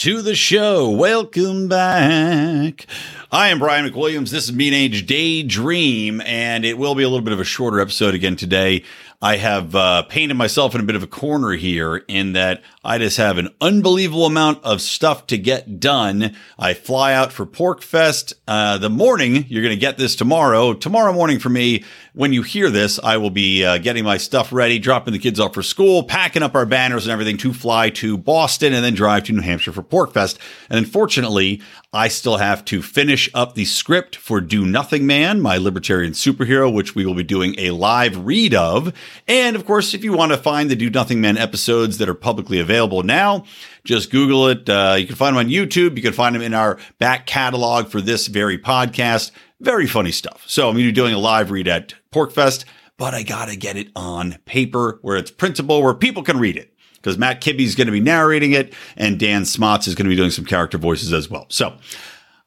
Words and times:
to 0.00 0.22
the 0.22 0.34
show. 0.34 0.88
Welcome 0.88 1.68
back. 1.68 2.86
I 3.32 3.50
am 3.50 3.60
Brian 3.60 3.88
McWilliams. 3.88 4.30
This 4.30 4.48
is 4.48 4.52
Mean 4.52 4.74
Age 4.74 5.06
Daydream, 5.06 6.20
and 6.22 6.64
it 6.64 6.76
will 6.76 6.96
be 6.96 7.04
a 7.04 7.08
little 7.08 7.24
bit 7.24 7.32
of 7.32 7.38
a 7.38 7.44
shorter 7.44 7.80
episode 7.80 8.12
again 8.12 8.34
today. 8.34 8.82
I 9.22 9.36
have 9.36 9.74
uh, 9.76 10.02
painted 10.04 10.34
myself 10.34 10.74
in 10.74 10.80
a 10.80 10.84
bit 10.84 10.96
of 10.96 11.02
a 11.02 11.06
corner 11.06 11.52
here 11.52 11.96
in 12.08 12.32
that 12.32 12.62
I 12.82 12.96
just 12.98 13.18
have 13.18 13.36
an 13.36 13.50
unbelievable 13.60 14.24
amount 14.24 14.64
of 14.64 14.80
stuff 14.80 15.26
to 15.28 15.38
get 15.38 15.78
done. 15.78 16.34
I 16.58 16.72
fly 16.72 17.12
out 17.12 17.30
for 17.30 17.44
PorcFest 17.44 18.32
uh, 18.48 18.78
the 18.78 18.88
morning. 18.88 19.44
You're 19.48 19.62
going 19.62 19.76
to 19.76 19.80
get 19.80 19.98
this 19.98 20.16
tomorrow. 20.16 20.72
Tomorrow 20.72 21.12
morning 21.12 21.38
for 21.38 21.50
me, 21.50 21.84
when 22.14 22.32
you 22.32 22.42
hear 22.42 22.70
this, 22.70 22.98
I 22.98 23.18
will 23.18 23.30
be 23.30 23.62
uh, 23.62 23.76
getting 23.78 24.04
my 24.04 24.16
stuff 24.16 24.54
ready, 24.54 24.78
dropping 24.78 25.12
the 25.12 25.18
kids 25.18 25.38
off 25.38 25.52
for 25.52 25.62
school, 25.62 26.02
packing 26.02 26.42
up 26.42 26.54
our 26.54 26.66
banners 26.66 27.04
and 27.06 27.12
everything 27.12 27.36
to 27.38 27.52
fly 27.52 27.90
to 27.90 28.16
Boston 28.16 28.72
and 28.72 28.82
then 28.82 28.94
drive 28.94 29.24
to 29.24 29.32
New 29.34 29.42
Hampshire 29.42 29.72
for 29.72 29.82
PorcFest. 29.82 30.38
And 30.70 30.78
unfortunately, 30.78 31.60
I 31.92 32.06
still 32.06 32.36
have 32.36 32.64
to 32.66 32.82
finish 32.82 33.28
up 33.34 33.56
the 33.56 33.64
script 33.64 34.14
for 34.14 34.40
Do 34.40 34.64
Nothing 34.64 35.08
Man, 35.08 35.40
my 35.40 35.56
libertarian 35.56 36.12
superhero, 36.12 36.72
which 36.72 36.94
we 36.94 37.04
will 37.04 37.16
be 37.16 37.24
doing 37.24 37.56
a 37.58 37.72
live 37.72 38.24
read 38.24 38.54
of. 38.54 38.92
And 39.26 39.56
of 39.56 39.64
course, 39.64 39.92
if 39.92 40.04
you 40.04 40.12
want 40.12 40.30
to 40.30 40.38
find 40.38 40.70
the 40.70 40.76
Do 40.76 40.88
Nothing 40.88 41.20
Man 41.20 41.36
episodes 41.36 41.98
that 41.98 42.08
are 42.08 42.14
publicly 42.14 42.60
available 42.60 43.02
now, 43.02 43.44
just 43.82 44.12
Google 44.12 44.46
it. 44.46 44.68
Uh, 44.68 44.94
you 45.00 45.06
can 45.08 45.16
find 45.16 45.34
them 45.34 45.44
on 45.44 45.50
YouTube. 45.50 45.96
You 45.96 46.02
can 46.02 46.12
find 46.12 46.32
them 46.32 46.42
in 46.42 46.54
our 46.54 46.78
back 47.00 47.26
catalog 47.26 47.88
for 47.88 48.00
this 48.00 48.28
very 48.28 48.56
podcast. 48.56 49.32
Very 49.58 49.88
funny 49.88 50.12
stuff. 50.12 50.44
So 50.46 50.68
I'm 50.68 50.74
going 50.74 50.84
to 50.84 50.90
be 50.90 50.92
doing 50.92 51.14
a 51.14 51.18
live 51.18 51.50
read 51.50 51.66
at 51.66 51.94
PorcFest, 52.12 52.66
but 52.98 53.14
I 53.14 53.24
got 53.24 53.48
to 53.48 53.56
get 53.56 53.76
it 53.76 53.88
on 53.96 54.38
paper 54.44 55.00
where 55.02 55.16
it's 55.16 55.32
printable, 55.32 55.82
where 55.82 55.94
people 55.94 56.22
can 56.22 56.38
read 56.38 56.56
it 56.56 56.72
because 57.00 57.18
Matt 57.18 57.40
Kibbe 57.40 57.60
is 57.60 57.74
going 57.74 57.86
to 57.86 57.92
be 57.92 58.00
narrating 58.00 58.52
it 58.52 58.74
and 58.96 59.18
Dan 59.18 59.44
Smoot 59.44 59.86
is 59.86 59.94
going 59.94 60.04
to 60.06 60.10
be 60.10 60.16
doing 60.16 60.30
some 60.30 60.44
character 60.44 60.78
voices 60.78 61.12
as 61.12 61.30
well. 61.30 61.46
So 61.48 61.76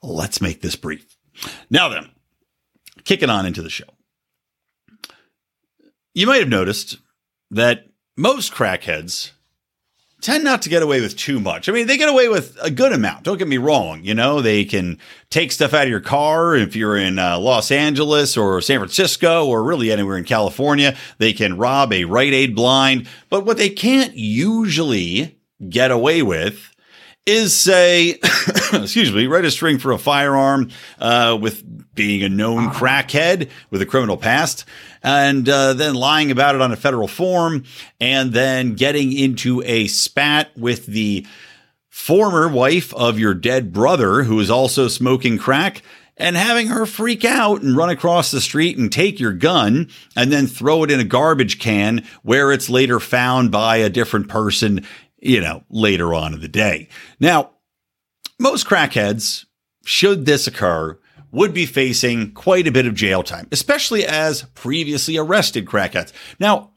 let's 0.02 0.42
make 0.42 0.62
this 0.62 0.76
brief. 0.76 1.06
Now 1.70 1.90
then, 1.90 2.09
kicking 3.04 3.30
on 3.30 3.46
into 3.46 3.62
the 3.62 3.70
show. 3.70 3.86
You 6.14 6.28
might 6.28 6.40
have 6.40 6.50
noticed 6.50 6.98
that 7.50 7.88
most 8.16 8.54
crackheads 8.54 9.31
tend 10.23 10.43
not 10.43 10.61
to 10.63 10.69
get 10.69 10.81
away 10.81 11.02
with 11.02 11.16
too 11.16 11.39
much. 11.39 11.67
I 11.67 11.71
mean, 11.71 11.85
they 11.85 11.97
get 11.97 12.09
away 12.09 12.29
with 12.29 12.57
a 12.61 12.71
good 12.71 12.93
amount. 12.93 13.23
Don't 13.23 13.38
get 13.38 13.47
me 13.47 13.57
wrong. 13.57 14.03
You 14.03 14.16
know, 14.16 14.41
they 14.41 14.66
can 14.66 14.97
take 15.29 15.52
stuff 15.52 15.73
out 15.73 15.83
of 15.83 15.89
your 15.89 15.99
car 15.99 16.55
if 16.55 16.75
you're 16.75 16.97
in 16.97 17.19
uh, 17.19 17.38
Los 17.38 17.71
Angeles 17.71 18.38
or 18.38 18.61
San 18.61 18.79
Francisco 18.79 19.45
or 19.45 19.63
really 19.63 19.91
anywhere 19.91 20.17
in 20.17 20.23
California. 20.23 20.95
They 21.17 21.33
can 21.33 21.57
rob 21.57 21.91
a 21.94 22.05
Rite 22.05 22.33
Aid 22.33 22.55
blind. 22.55 23.07
But 23.29 23.45
what 23.45 23.57
they 23.57 23.69
can't 23.69 24.16
usually 24.16 25.38
get 25.69 25.91
away 25.91 26.23
with 26.23 26.72
is 27.25 27.55
say, 27.55 28.09
excuse 28.73 29.13
me, 29.13 29.27
write 29.27 29.45
a 29.45 29.52
string 29.52 29.79
for 29.79 29.91
a 29.91 29.97
firearm 29.97 30.69
uh, 30.99 31.38
with 31.39 31.63
being 31.95 32.23
a 32.23 32.29
known 32.29 32.69
crackhead 32.69 33.49
with 33.69 33.81
a 33.81 33.85
criminal 33.85 34.17
past, 34.17 34.66
and 35.02 35.47
uh, 35.47 35.73
then 35.73 35.94
lying 35.95 36.31
about 36.31 36.56
it 36.56 36.62
on 36.62 36.72
a 36.72 36.75
federal 36.75 37.07
form, 37.07 37.63
and 38.00 38.33
then 38.33 38.73
getting 38.73 39.13
into 39.13 39.62
a 39.63 39.88
spat 39.88 40.56
with 40.57 40.85
the 40.88 41.25
former 41.89 42.50
wife 42.50 42.94
of 42.95 43.19
your 43.19 43.33
dead 43.33 43.72
brother 43.72 44.23
who 44.23 44.39
is 44.39 44.50
also 44.50 44.88
smoking 44.88 45.38
crack. 45.38 45.81
And 46.16 46.35
having 46.35 46.67
her 46.67 46.85
freak 46.85 47.25
out 47.25 47.63
and 47.63 47.75
run 47.75 47.89
across 47.89 48.29
the 48.29 48.39
street 48.39 48.78
and 48.78 48.91
take 48.91 49.19
your 49.19 49.33
gun 49.33 49.89
and 50.16 50.31
then 50.31 50.45
throw 50.45 50.83
it 50.83 50.91
in 50.91 51.00
a 51.00 51.03
garbage 51.03 51.57
can 51.57 52.06
where 52.22 52.51
it's 52.51 52.69
later 52.69 53.00
found 53.00 53.51
by 53.51 53.78
a 53.78 53.89
different 53.89 54.29
person 54.29 54.85
you 55.23 55.41
know, 55.41 55.63
later 55.69 56.13
on 56.13 56.34
in 56.34 56.41
the 56.41 56.47
day. 56.47 56.89
Now, 57.19 57.51
most 58.39 58.67
crackheads, 58.67 59.45
should 59.85 60.25
this 60.25 60.47
occur, 60.47 61.00
would 61.31 61.53
be 61.53 61.66
facing 61.66 62.31
quite 62.31 62.67
a 62.67 62.72
bit 62.72 62.85
of 62.85 62.94
jail 62.94 63.23
time, 63.23 63.47
especially 63.51 64.06
as 64.06 64.44
previously 64.53 65.17
arrested 65.17 65.66
crackheads. 65.66 66.12
Now, 66.39 66.72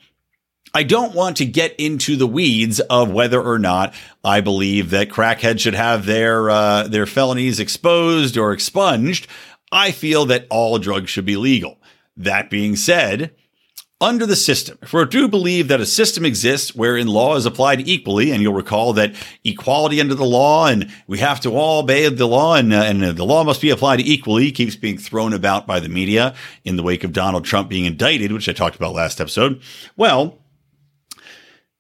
I 0.73 0.83
don't 0.83 1.15
want 1.15 1.37
to 1.39 1.47
get 1.47 1.75
into 1.79 2.17
the 2.17 2.27
weeds 2.27 2.81
of 2.81 3.11
whether 3.11 3.41
or 3.41 3.59
not 3.59 3.95
I 4.25 4.41
believe 4.41 4.91
that 4.91 5.09
crackheads 5.09 5.61
should 5.61 5.75
have 5.75 6.07
their 6.07 6.51
uh, 6.51 6.89
their 6.89 7.07
felonies 7.07 7.61
exposed 7.61 8.37
or 8.37 8.53
expunged. 8.53 9.27
I 9.73 9.91
feel 9.91 10.27
that 10.27 10.47
all 10.51 10.79
drugs 10.79 11.11
should 11.11 11.27
be 11.27 11.37
legal. 11.37 11.81
That 12.17 12.51
being 12.51 12.77
said, 12.77 13.35
under 14.01 14.27
the 14.27 14.37
system. 14.37 14.79
If 14.83 14.93
we 14.93 15.05
do 15.07 15.27
believe 15.27 15.69
that 15.69 15.81
a 15.81 15.87
system 15.87 16.27
exists 16.27 16.75
wherein 16.75 17.07
law 17.07 17.37
is 17.37 17.47
applied 17.47 17.89
equally, 17.89 18.31
and 18.31 18.43
you'll 18.43 18.53
recall 18.53 18.93
that 18.95 19.15
equality 19.43 20.01
under 20.01 20.15
the 20.15 20.25
law 20.25 20.67
and 20.67 20.93
we 21.07 21.19
have 21.19 21.41
to 21.41 21.51
all 21.51 21.81
obey 21.83 22.09
the 22.09 22.29
law 22.29 22.57
and, 22.57 22.73
uh, 22.75 22.83
and 22.83 23.03
the 23.03 23.25
law 23.25 23.43
must 23.43 23.63
be 23.63 23.71
applied 23.71 24.01
equally 24.01 24.53
keeps 24.53 24.77
being 24.77 24.99
thrown 24.99 25.33
about 25.33 25.67
by 25.67 25.81
the 25.81 25.89
media 25.89 26.35
in 26.65 26.77
the 26.77 26.83
wake 26.83 27.05
of 27.05 27.13
Donald 27.13 27.45
Trump 27.45 27.71
being 27.71 27.87
indicted, 27.87 28.33
which 28.33 28.49
I 28.49 28.53
talked 28.53 28.77
about 28.77 28.93
last 28.93 29.21
episode. 29.21 29.63
Well, 29.97 30.39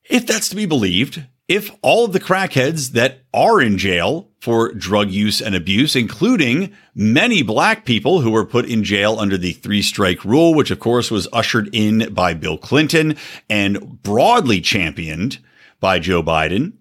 if 0.05 0.27
that's 0.27 0.49
to 0.49 0.57
be 0.57 0.67
believed, 0.67 1.23
if 1.49 1.71
all 1.83 2.07
of 2.07 2.13
the 2.13 2.21
crackheads 2.21 2.93
that 2.93 3.21
are 3.35 3.61
in 3.61 3.77
jail 3.77 4.31
for 4.47 4.73
drug 4.75 5.11
use 5.11 5.43
and 5.43 5.57
abuse, 5.57 5.97
including 5.97 6.73
many 6.95 7.43
black 7.43 7.85
people 7.85 8.21
who 8.21 8.31
were 8.31 8.47
put 8.47 8.65
in 8.65 8.85
jail 8.85 9.19
under 9.19 9.37
the 9.37 9.51
three 9.55 9.83
strike 9.83 10.25
rule, 10.25 10.55
which 10.55 10.71
of 10.71 10.79
course 10.79 11.11
was 11.11 11.27
ushered 11.33 11.69
in 11.73 12.15
by 12.15 12.33
Bill 12.33 12.57
Clinton 12.57 13.17
and 13.51 14.01
broadly 14.05 14.61
championed 14.61 15.41
by 15.81 15.99
Joe 15.99 16.23
Biden. 16.23 16.75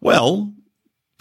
Well, 0.00 0.52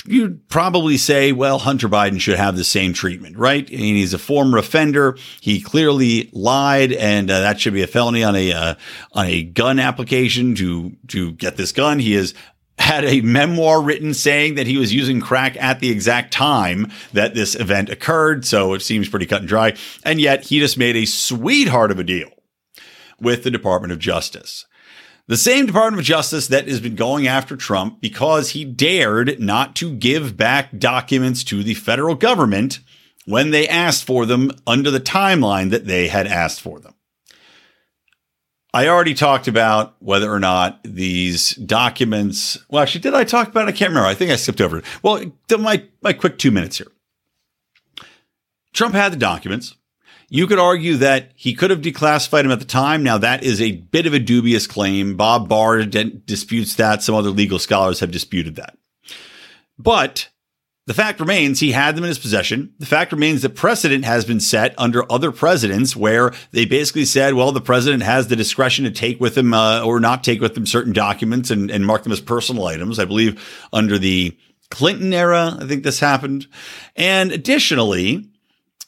you'd 0.05 0.47
probably 0.47 0.95
say, 0.95 1.31
well, 1.31 1.57
Hunter 1.57 1.89
Biden 1.89 2.21
should 2.21 2.37
have 2.37 2.55
the 2.55 2.63
same 2.63 2.93
treatment, 2.93 3.35
right? 3.35 3.67
I 3.67 3.75
mean, 3.75 3.95
he's 3.95 4.13
a 4.13 4.19
former 4.19 4.59
offender. 4.59 5.17
He 5.41 5.59
clearly 5.59 6.29
lied, 6.33 6.93
and 6.93 7.31
uh, 7.31 7.39
that 7.39 7.59
should 7.59 7.73
be 7.73 7.81
a 7.81 7.87
felony 7.87 8.23
on 8.23 8.35
a 8.35 8.53
uh, 8.53 8.75
on 9.13 9.25
a 9.25 9.41
gun 9.41 9.79
application 9.79 10.53
to 10.53 10.95
to 11.07 11.31
get 11.31 11.57
this 11.57 11.71
gun. 11.71 11.97
He 11.97 12.13
is 12.13 12.35
had 12.79 13.05
a 13.05 13.21
memoir 13.21 13.81
written 13.81 14.13
saying 14.13 14.55
that 14.55 14.67
he 14.67 14.77
was 14.77 14.93
using 14.93 15.19
crack 15.19 15.55
at 15.57 15.79
the 15.79 15.89
exact 15.89 16.33
time 16.33 16.91
that 17.13 17.35
this 17.35 17.53
event 17.55 17.89
occurred. 17.89 18.45
So 18.45 18.73
it 18.73 18.81
seems 18.81 19.09
pretty 19.09 19.25
cut 19.25 19.41
and 19.41 19.47
dry. 19.47 19.75
And 20.03 20.19
yet 20.19 20.45
he 20.45 20.59
just 20.59 20.77
made 20.77 20.95
a 20.95 21.05
sweetheart 21.05 21.91
of 21.91 21.99
a 21.99 22.03
deal 22.03 22.29
with 23.19 23.43
the 23.43 23.51
Department 23.51 23.91
of 23.91 23.99
Justice. 23.99 24.65
The 25.27 25.37
same 25.37 25.67
Department 25.67 25.99
of 25.99 26.05
Justice 26.05 26.47
that 26.47 26.67
has 26.67 26.79
been 26.79 26.95
going 26.95 27.27
after 27.27 27.55
Trump 27.55 28.01
because 28.01 28.51
he 28.51 28.65
dared 28.65 29.39
not 29.39 29.75
to 29.75 29.93
give 29.93 30.35
back 30.35 30.75
documents 30.79 31.43
to 31.45 31.61
the 31.61 31.75
federal 31.75 32.15
government 32.15 32.79
when 33.25 33.51
they 33.51 33.67
asked 33.67 34.05
for 34.05 34.25
them 34.25 34.49
under 34.65 34.89
the 34.89 34.99
timeline 34.99 35.69
that 35.69 35.85
they 35.85 36.07
had 36.07 36.25
asked 36.25 36.61
for 36.61 36.79
them. 36.79 36.95
I 38.73 38.87
already 38.87 39.15
talked 39.15 39.47
about 39.47 39.95
whether 39.99 40.31
or 40.31 40.39
not 40.39 40.79
these 40.83 41.55
documents. 41.55 42.57
Well, 42.69 42.83
actually, 42.83 43.01
did 43.01 43.15
I 43.15 43.23
talk 43.23 43.47
about 43.47 43.67
it? 43.67 43.73
I 43.73 43.77
can't 43.77 43.89
remember. 43.89 44.07
I 44.07 44.13
think 44.13 44.31
I 44.31 44.35
skipped 44.35 44.61
over 44.61 44.79
it. 44.79 44.85
Well, 45.01 45.23
my 45.57 45.83
my 46.01 46.13
quick 46.13 46.37
two 46.37 46.51
minutes 46.51 46.77
here. 46.77 46.91
Trump 48.73 48.93
had 48.93 49.11
the 49.11 49.17
documents. 49.17 49.75
You 50.31 50.45
could 50.45 50.59
argue 50.59 50.95
that 50.97 51.31
he 51.35 51.55
could 51.55 51.71
have 51.71 51.81
declassified 51.81 52.43
them 52.43 52.51
at 52.51 52.59
the 52.59 52.65
time. 52.65 53.01
Now, 53.01 53.17
that 53.17 53.43
is 53.43 53.59
a 53.59 53.71
bit 53.71 54.05
of 54.05 54.13
a 54.13 54.19
dubious 54.19 54.67
claim. 54.67 55.17
Bob 55.17 55.49
Barr 55.49 55.83
disputes 55.85 56.75
that. 56.75 57.01
Some 57.01 57.15
other 57.15 57.31
legal 57.31 57.57
scholars 57.57 57.99
have 58.01 58.11
disputed 58.11 58.55
that. 58.57 58.77
But 59.79 60.29
the 60.89 60.95
fact 60.95 61.19
remains 61.19 61.59
he 61.59 61.71
had 61.71 61.95
them 61.95 62.03
in 62.03 62.07
his 62.07 62.17
possession. 62.17 62.73
The 62.79 62.85
fact 62.87 63.11
remains 63.11 63.43
that 63.43 63.53
precedent 63.53 64.05
has 64.05 64.25
been 64.25 64.39
set 64.39 64.73
under 64.75 65.05
other 65.11 65.31
presidents 65.31 65.95
where 65.95 66.33
they 66.49 66.65
basically 66.65 67.05
said, 67.05 67.35
well, 67.35 67.51
the 67.51 67.61
president 67.61 68.01
has 68.01 68.27
the 68.27 68.35
discretion 68.35 68.85
to 68.85 68.91
take 68.91 69.19
with 69.19 69.37
him 69.37 69.53
uh, 69.53 69.83
or 69.83 69.99
not 69.99 70.23
take 70.23 70.41
with 70.41 70.57
him 70.57 70.65
certain 70.65 70.91
documents 70.91 71.51
and, 71.51 71.69
and 71.69 71.85
mark 71.85 72.01
them 72.01 72.11
as 72.11 72.19
personal 72.19 72.65
items. 72.65 72.97
I 72.97 73.05
believe 73.05 73.39
under 73.71 73.99
the 73.99 74.35
Clinton 74.71 75.13
era, 75.13 75.55
I 75.59 75.67
think 75.67 75.83
this 75.83 75.99
happened. 75.99 76.47
And 76.95 77.31
additionally, 77.31 78.27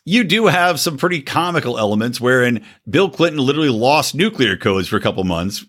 you 0.03 0.23
do 0.23 0.47
have 0.47 0.79
some 0.79 0.97
pretty 0.97 1.21
comical 1.21 1.77
elements 1.77 2.19
wherein 2.19 2.65
Bill 2.89 3.11
Clinton 3.11 3.45
literally 3.45 3.69
lost 3.69 4.15
nuclear 4.15 4.57
codes 4.57 4.87
for 4.87 4.97
a 4.97 5.01
couple 5.01 5.23
months 5.23 5.65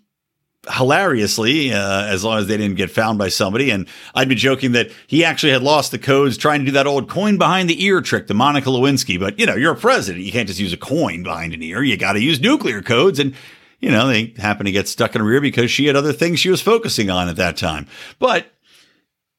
hilariously, 0.71 1.73
uh, 1.73 2.07
as 2.07 2.23
long 2.23 2.39
as 2.39 2.47
they 2.47 2.57
didn't 2.57 2.77
get 2.77 2.91
found 2.91 3.19
by 3.19 3.29
somebody. 3.29 3.71
And 3.71 3.89
I'd 4.15 4.29
be 4.29 4.35
joking 4.35 4.73
that 4.73 4.91
he 5.07 5.25
actually 5.25 5.53
had 5.53 5.63
lost 5.63 5.91
the 5.91 5.99
codes 5.99 6.37
trying 6.37 6.61
to 6.61 6.67
do 6.67 6.73
that 6.73 6.87
old 6.87 7.09
coin 7.09 7.37
behind 7.37 7.69
the 7.69 7.85
ear 7.85 8.01
trick 8.01 8.29
to 8.29 8.35
Monica 8.35 8.69
Lewinsky. 8.69 9.19
But, 9.19 9.39
you 9.39 9.47
know, 9.47 9.57
you're 9.57 9.73
a 9.73 9.77
president. 9.77 10.25
You 10.25 10.33
can't 10.33 10.47
just 10.47 10.61
use 10.61 10.73
a 10.73 10.77
coin 10.77 11.25
behind 11.25 11.53
an 11.53 11.63
ear. 11.63 11.83
You 11.83 11.97
got 11.97 12.13
to 12.13 12.21
use 12.21 12.41
nuclear 12.41 12.81
codes. 12.81 13.19
And, 13.19 13.35
you 13.81 13.91
know, 13.91 14.07
they 14.07 14.35
happen 14.39 14.67
to 14.67 14.73
get 14.73 14.87
stuck 14.87 15.17
in 15.17 15.21
her 15.21 15.33
ear 15.33 15.41
because 15.41 15.71
she 15.71 15.87
had 15.87 15.97
other 15.97 16.13
things 16.13 16.39
she 16.39 16.51
was 16.51 16.63
focusing 16.63 17.11
on 17.11 17.29
at 17.29 17.37
that 17.37 17.57
time. 17.57 17.89
But 18.21 18.47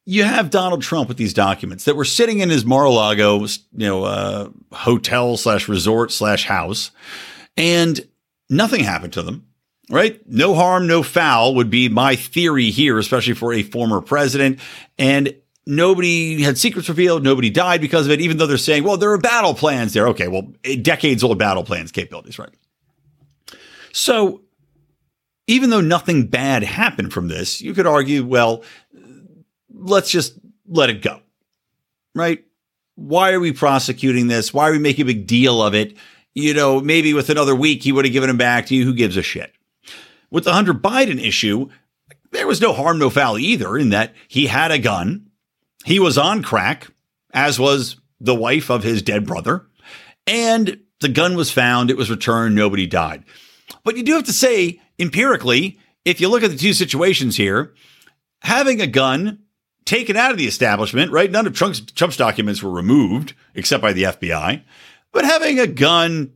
you 0.06 0.26
have 0.26 0.50
Donald 0.50 0.82
Trump 0.82 1.08
with 1.08 1.16
these 1.16 1.34
documents 1.34 1.86
that 1.86 1.96
were 1.96 2.04
sitting 2.04 2.40
in 2.40 2.50
his 2.50 2.66
Mar-a-Lago, 2.66 3.46
you 3.46 3.88
know, 3.88 4.04
uh, 4.04 4.50
hotel 4.74 5.38
slash 5.38 5.70
resort 5.70 6.12
slash 6.12 6.46
house, 6.46 6.92
and 7.56 8.06
nothing 8.50 8.84
happened 8.84 9.14
to 9.14 9.22
them 9.22 9.48
right? 9.90 10.22
No 10.28 10.56
harm, 10.56 10.88
no 10.88 11.04
foul 11.04 11.56
would 11.56 11.70
be 11.70 11.90
my 11.90 12.16
theory 12.16 12.70
here, 12.70 12.98
especially 12.98 13.34
for 13.34 13.54
a 13.54 13.64
former 13.64 14.02
president. 14.02 14.60
And 14.98 15.36
nobody 15.66 16.42
had 16.42 16.58
secrets 16.58 16.90
revealed. 16.90 17.24
Nobody 17.24 17.50
died 17.50 17.82
because 17.82 18.06
of 18.06 18.12
it, 18.12 18.22
even 18.22 18.38
though 18.38 18.48
they're 18.48 18.58
saying, 18.58 18.84
well, 18.84 18.98
there 18.98 19.12
are 19.12 19.18
battle 19.18 19.54
plans 19.54 19.94
there. 19.94 20.08
Okay, 20.10 20.28
well, 20.28 20.52
decades 20.82 21.24
old 21.24 21.38
battle 21.38 21.64
plans 21.64 21.92
capabilities, 21.92 22.40
right? 22.40 22.54
So 23.92 24.42
even 25.48 25.70
though 25.70 25.82
nothing 25.82 26.28
bad 26.28 26.64
happened 26.64 27.14
from 27.14 27.28
this, 27.28 27.62
you 27.62 27.74
could 27.74 27.88
argue, 27.88 28.26
well, 28.26 28.64
let's 29.70 30.10
just 30.10 30.34
let 30.68 30.90
it 30.90 31.02
go, 31.02 31.20
right? 32.16 32.44
Why 32.96 33.34
are 33.34 33.40
we 33.40 33.52
prosecuting 33.52 34.28
this? 34.28 34.54
Why 34.54 34.70
are 34.70 34.72
we 34.72 34.80
making 34.80 35.04
a 35.04 35.08
big 35.08 35.28
deal 35.28 35.62
of 35.62 35.74
it? 35.74 35.98
You 36.36 36.54
know, 36.54 36.80
maybe 36.80 37.14
with 37.14 37.30
another 37.30 37.56
week, 37.56 37.84
he 37.84 37.92
would 37.92 38.06
have 38.06 38.12
given 38.12 38.30
him 38.30 38.38
back 38.38 38.68
to 38.68 38.76
you. 38.76 38.86
Who 38.86 38.94
gives 38.94 39.18
a 39.18 39.22
shit? 39.22 39.54
With 40.34 40.46
the 40.46 40.54
Hunter 40.54 40.74
Biden 40.74 41.24
issue, 41.24 41.70
there 42.32 42.48
was 42.48 42.60
no 42.60 42.74
harm, 42.74 42.98
no 42.98 43.12
foul 43.12 43.38
either, 43.38 43.78
in 43.78 43.92
that 43.92 44.16
he 44.28 44.48
had 44.48 44.72
a 44.72 44.80
gun. 44.80 45.30
He 45.86 46.00
was 46.00 46.18
on 46.18 46.42
crack, 46.42 46.88
as 47.36 47.60
was 47.60 47.98
the 48.20 48.34
wife 48.34 48.72
of 48.72 48.82
his 48.82 49.04
dead 49.04 49.28
brother. 49.28 49.68
And 50.26 50.80
the 51.02 51.10
gun 51.10 51.36
was 51.36 51.52
found, 51.52 51.92
it 51.92 51.98
was 51.98 52.10
returned, 52.10 52.56
nobody 52.56 52.88
died. 52.88 53.26
But 53.84 53.96
you 53.96 54.02
do 54.02 54.14
have 54.14 54.24
to 54.24 54.34
say, 54.34 54.82
empirically, 54.98 55.78
if 56.04 56.20
you 56.20 56.30
look 56.30 56.42
at 56.42 56.50
the 56.50 56.58
two 56.58 56.74
situations 56.74 57.38
here, 57.38 57.76
having 58.42 58.82
a 58.82 58.88
gun 58.88 59.44
taken 59.86 60.18
out 60.18 60.32
of 60.32 60.40
the 60.40 60.48
establishment, 60.48 61.12
right? 61.12 61.30
None 61.30 61.46
of 61.46 61.54
Trump's, 61.54 61.80
Trump's 61.80 62.18
documents 62.18 62.64
were 62.64 62.72
removed 62.72 63.36
except 63.54 63.84
by 63.84 63.94
the 63.94 64.04
FBI. 64.04 64.64
But 65.12 65.26
having 65.26 65.60
a 65.60 65.68
gun 65.68 66.34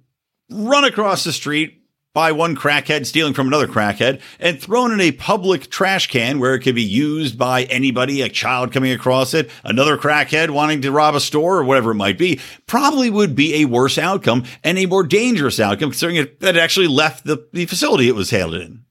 run 0.51 0.83
across 0.83 1.23
the 1.23 1.33
street 1.33 1.81
by 2.17 2.31
one 2.31 2.55
crackhead 2.55 3.05
stealing 3.05 3.35
from 3.35 3.45
another 3.45 3.67
crackhead 3.67 4.19
and 4.39 4.59
thrown 4.59 4.91
in 4.91 4.99
a 4.99 5.11
public 5.11 5.69
trash 5.69 6.07
can 6.07 6.39
where 6.39 6.55
it 6.55 6.61
could 6.61 6.73
be 6.73 6.81
used 6.81 7.37
by 7.37 7.61
anybody, 7.65 8.23
a 8.23 8.27
child 8.27 8.71
coming 8.71 8.91
across 8.91 9.35
it, 9.35 9.51
another 9.63 9.97
crackhead 9.97 10.49
wanting 10.49 10.81
to 10.81 10.91
rob 10.91 11.13
a 11.13 11.19
store 11.19 11.59
or 11.59 11.63
whatever 11.63 11.91
it 11.91 11.93
might 11.93 12.17
be, 12.17 12.39
probably 12.65 13.11
would 13.11 13.35
be 13.35 13.61
a 13.61 13.65
worse 13.65 13.99
outcome 13.99 14.43
and 14.63 14.79
a 14.79 14.87
more 14.87 15.03
dangerous 15.03 15.59
outcome 15.59 15.91
considering 15.91 16.15
it, 16.15 16.39
that 16.39 16.55
it 16.55 16.59
actually 16.59 16.87
left 16.87 17.23
the, 17.23 17.47
the 17.53 17.67
facility 17.67 18.07
it 18.07 18.15
was 18.15 18.31
held 18.31 18.55
in. 18.55 18.83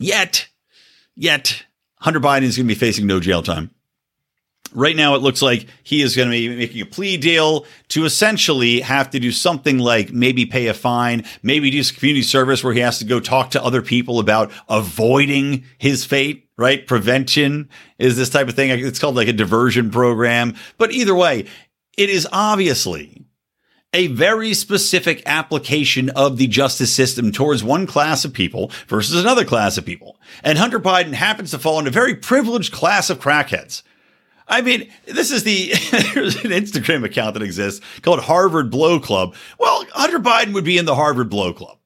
Yet, 0.00 0.48
yet, 1.14 1.64
Hunter 2.00 2.18
Biden 2.18 2.42
is 2.42 2.56
going 2.56 2.66
to 2.66 2.74
be 2.74 2.80
facing 2.80 3.06
no 3.06 3.20
jail 3.20 3.44
time. 3.44 3.70
Right 4.74 4.96
now, 4.96 5.14
it 5.14 5.22
looks 5.22 5.42
like 5.42 5.66
he 5.82 6.02
is 6.02 6.16
going 6.16 6.28
to 6.28 6.32
be 6.32 6.48
making 6.48 6.80
a 6.80 6.86
plea 6.86 7.16
deal 7.16 7.66
to 7.88 8.04
essentially 8.04 8.80
have 8.80 9.10
to 9.10 9.20
do 9.20 9.30
something 9.30 9.78
like 9.78 10.12
maybe 10.12 10.46
pay 10.46 10.68
a 10.68 10.74
fine, 10.74 11.24
maybe 11.42 11.70
do 11.70 11.82
some 11.82 11.96
community 11.96 12.22
service 12.22 12.64
where 12.64 12.72
he 12.72 12.80
has 12.80 12.98
to 13.00 13.04
go 13.04 13.20
talk 13.20 13.50
to 13.50 13.62
other 13.62 13.82
people 13.82 14.18
about 14.18 14.50
avoiding 14.68 15.64
his 15.78 16.04
fate, 16.04 16.48
right? 16.56 16.86
Prevention 16.86 17.68
is 17.98 18.16
this 18.16 18.30
type 18.30 18.48
of 18.48 18.54
thing. 18.54 18.70
It's 18.70 18.98
called 18.98 19.16
like 19.16 19.28
a 19.28 19.32
diversion 19.32 19.90
program. 19.90 20.54
But 20.78 20.92
either 20.92 21.14
way, 21.14 21.46
it 21.98 22.08
is 22.08 22.26
obviously 22.32 23.26
a 23.92 24.06
very 24.06 24.54
specific 24.54 25.22
application 25.26 26.08
of 26.10 26.38
the 26.38 26.46
justice 26.46 26.94
system 26.94 27.30
towards 27.30 27.62
one 27.62 27.86
class 27.86 28.24
of 28.24 28.32
people 28.32 28.70
versus 28.88 29.20
another 29.20 29.44
class 29.44 29.76
of 29.76 29.84
people. 29.84 30.18
And 30.42 30.56
Hunter 30.56 30.80
Biden 30.80 31.12
happens 31.12 31.50
to 31.50 31.58
fall 31.58 31.78
into 31.78 31.90
a 31.90 31.92
very 31.92 32.14
privileged 32.14 32.72
class 32.72 33.10
of 33.10 33.20
crackheads 33.20 33.82
I 34.52 34.60
mean, 34.60 34.92
this 35.06 35.30
is 35.30 35.44
the 35.44 35.68
there's 36.14 36.36
an 36.44 36.50
Instagram 36.50 37.04
account 37.04 37.32
that 37.34 37.42
exists 37.42 37.84
called 38.02 38.20
Harvard 38.20 38.70
Blow 38.70 39.00
Club. 39.00 39.34
Well, 39.58 39.86
Hunter 39.92 40.18
Biden 40.18 40.52
would 40.52 40.64
be 40.64 40.76
in 40.76 40.84
the 40.84 40.94
Harvard 40.94 41.30
Blow 41.30 41.54
Club. 41.54 41.78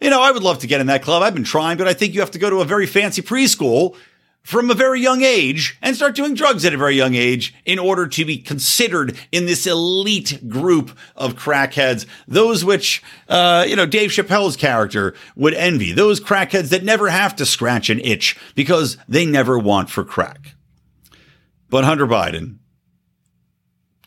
You 0.00 0.10
know, 0.10 0.20
I 0.20 0.32
would 0.32 0.42
love 0.42 0.58
to 0.60 0.66
get 0.66 0.80
in 0.80 0.88
that 0.88 1.02
club. 1.02 1.22
I've 1.22 1.34
been 1.34 1.44
trying, 1.44 1.78
but 1.78 1.86
I 1.86 1.94
think 1.94 2.12
you 2.12 2.20
have 2.20 2.32
to 2.32 2.38
go 2.40 2.50
to 2.50 2.62
a 2.62 2.64
very 2.64 2.86
fancy 2.86 3.22
preschool 3.22 3.94
from 4.42 4.70
a 4.70 4.74
very 4.74 5.00
young 5.00 5.22
age 5.22 5.78
and 5.82 5.94
start 5.94 6.16
doing 6.16 6.34
drugs 6.34 6.64
at 6.64 6.74
a 6.74 6.78
very 6.78 6.96
young 6.96 7.14
age 7.14 7.54
in 7.64 7.78
order 7.78 8.08
to 8.08 8.24
be 8.24 8.38
considered 8.38 9.16
in 9.30 9.46
this 9.46 9.64
elite 9.64 10.48
group 10.48 10.90
of 11.14 11.34
crackheads, 11.34 12.06
those 12.26 12.64
which, 12.64 13.04
uh, 13.28 13.64
you 13.68 13.76
know, 13.76 13.86
Dave 13.86 14.10
Chappelle's 14.10 14.56
character 14.56 15.14
would 15.36 15.54
envy, 15.54 15.92
those 15.92 16.18
crackheads 16.18 16.70
that 16.70 16.82
never 16.82 17.08
have 17.08 17.36
to 17.36 17.46
scratch 17.46 17.88
an 17.88 18.00
itch 18.00 18.36
because 18.56 18.96
they 19.08 19.24
never 19.24 19.56
want 19.56 19.90
for 19.90 20.02
crack. 20.02 20.56
But 21.70 21.84
Hunter 21.84 22.06
Biden, 22.06 22.58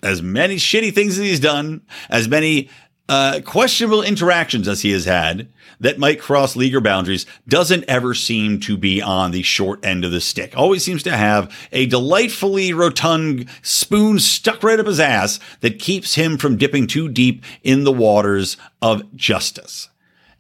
as 0.04 0.22
many 0.22 0.58
shitty 0.58 0.94
things 0.94 1.18
as 1.18 1.26
he's 1.26 1.40
done, 1.40 1.82
as 2.10 2.28
many 2.28 2.70
uh, 3.10 3.42
questionable 3.46 4.02
interactions 4.02 4.68
as 4.68 4.82
he 4.82 4.92
has 4.92 5.06
had 5.06 5.52
that 5.80 5.98
might 5.98 6.22
cross 6.22 6.56
legal 6.56 6.82
boundaries, 6.82 7.26
doesn't 7.48 7.86
ever 7.88 8.14
seem 8.14 8.60
to 8.62 8.78
be 8.78 9.02
on 9.02 9.32
the 9.32 9.44
short 9.44 9.86
end 9.86 10.06
of 10.06 10.12
the 10.12 10.22
stick. 10.22 10.54
Always 10.58 10.84
seems 10.84 11.04
to 11.04 11.16
have 11.16 11.54
a 11.72 11.86
delightfully 11.86 12.74
rotund 12.74 13.50
spoon 13.62 14.20
stuck 14.20 14.64
right 14.64 14.80
up 14.80 14.88
his 14.88 15.00
ass 15.00 15.40
that 15.62 15.80
keeps 15.80 16.16
him 16.16 16.38
from 16.38 16.58
dipping 16.58 16.88
too 16.88 17.10
deep 17.10 17.44
in 17.64 17.84
the 17.84 17.92
waters 17.92 18.58
of 18.82 19.14
justice. 19.16 19.90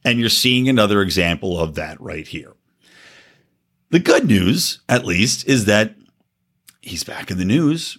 And 0.06 0.20
you're 0.20 0.30
seeing 0.30 0.68
another 0.68 1.02
example 1.02 1.60
of 1.60 1.76
that 1.76 2.00
right 2.02 2.28
here. 2.28 2.54
The 3.90 4.00
good 4.00 4.26
news, 4.26 4.80
at 4.90 5.06
least, 5.06 5.48
is 5.48 5.66
that 5.66 5.96
he's 6.84 7.04
back 7.04 7.32
in 7.32 7.38
the 7.38 7.46
news. 7.46 7.98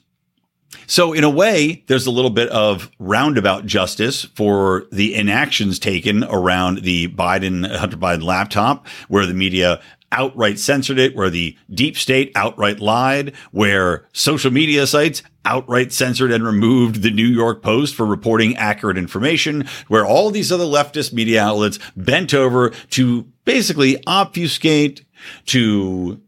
So 0.87 1.13
in 1.13 1.25
a 1.25 1.31
way, 1.31 1.85
there's 1.87 2.07
a 2.07 2.11
little 2.11 2.31
bit 2.31 2.49
of 2.51 2.91
roundabout 2.99 3.65
justice 3.65 4.25
for 4.25 4.87
the 4.93 5.15
inactions 5.15 5.79
taken 5.79 6.25
around 6.25 6.83
the 6.83 7.09
Biden, 7.09 7.67
Hunter 7.77 7.97
Biden 7.97 8.23
laptop, 8.23 8.87
where 9.09 9.25
the 9.25 9.35
media 9.35 9.81
outright 10.13 10.59
censored 10.59 10.99
it, 10.99 11.17
where 11.17 11.31
the 11.31 11.57
deep 11.71 11.97
state 11.97 12.31
outright 12.35 12.81
lied, 12.81 13.35
where 13.51 14.07
social 14.13 14.51
media 14.51 14.87
sites 14.87 15.23
outright 15.45 15.93
censored 15.93 16.33
and 16.33 16.45
removed 16.45 17.03
the 17.03 17.11
New 17.11 17.27
York 17.27 17.63
Post 17.63 17.94
for 17.94 18.05
reporting 18.05 18.56
accurate 18.56 18.99
information, 18.99 19.67
where 19.89 20.05
all 20.05 20.31
these 20.31 20.53
other 20.53 20.65
leftist 20.65 21.13
media 21.13 21.43
outlets 21.43 21.79
bent 21.97 22.35
over 22.35 22.70
to 22.91 23.23
basically 23.44 24.03
obfuscate, 24.06 25.05
to 25.47 26.20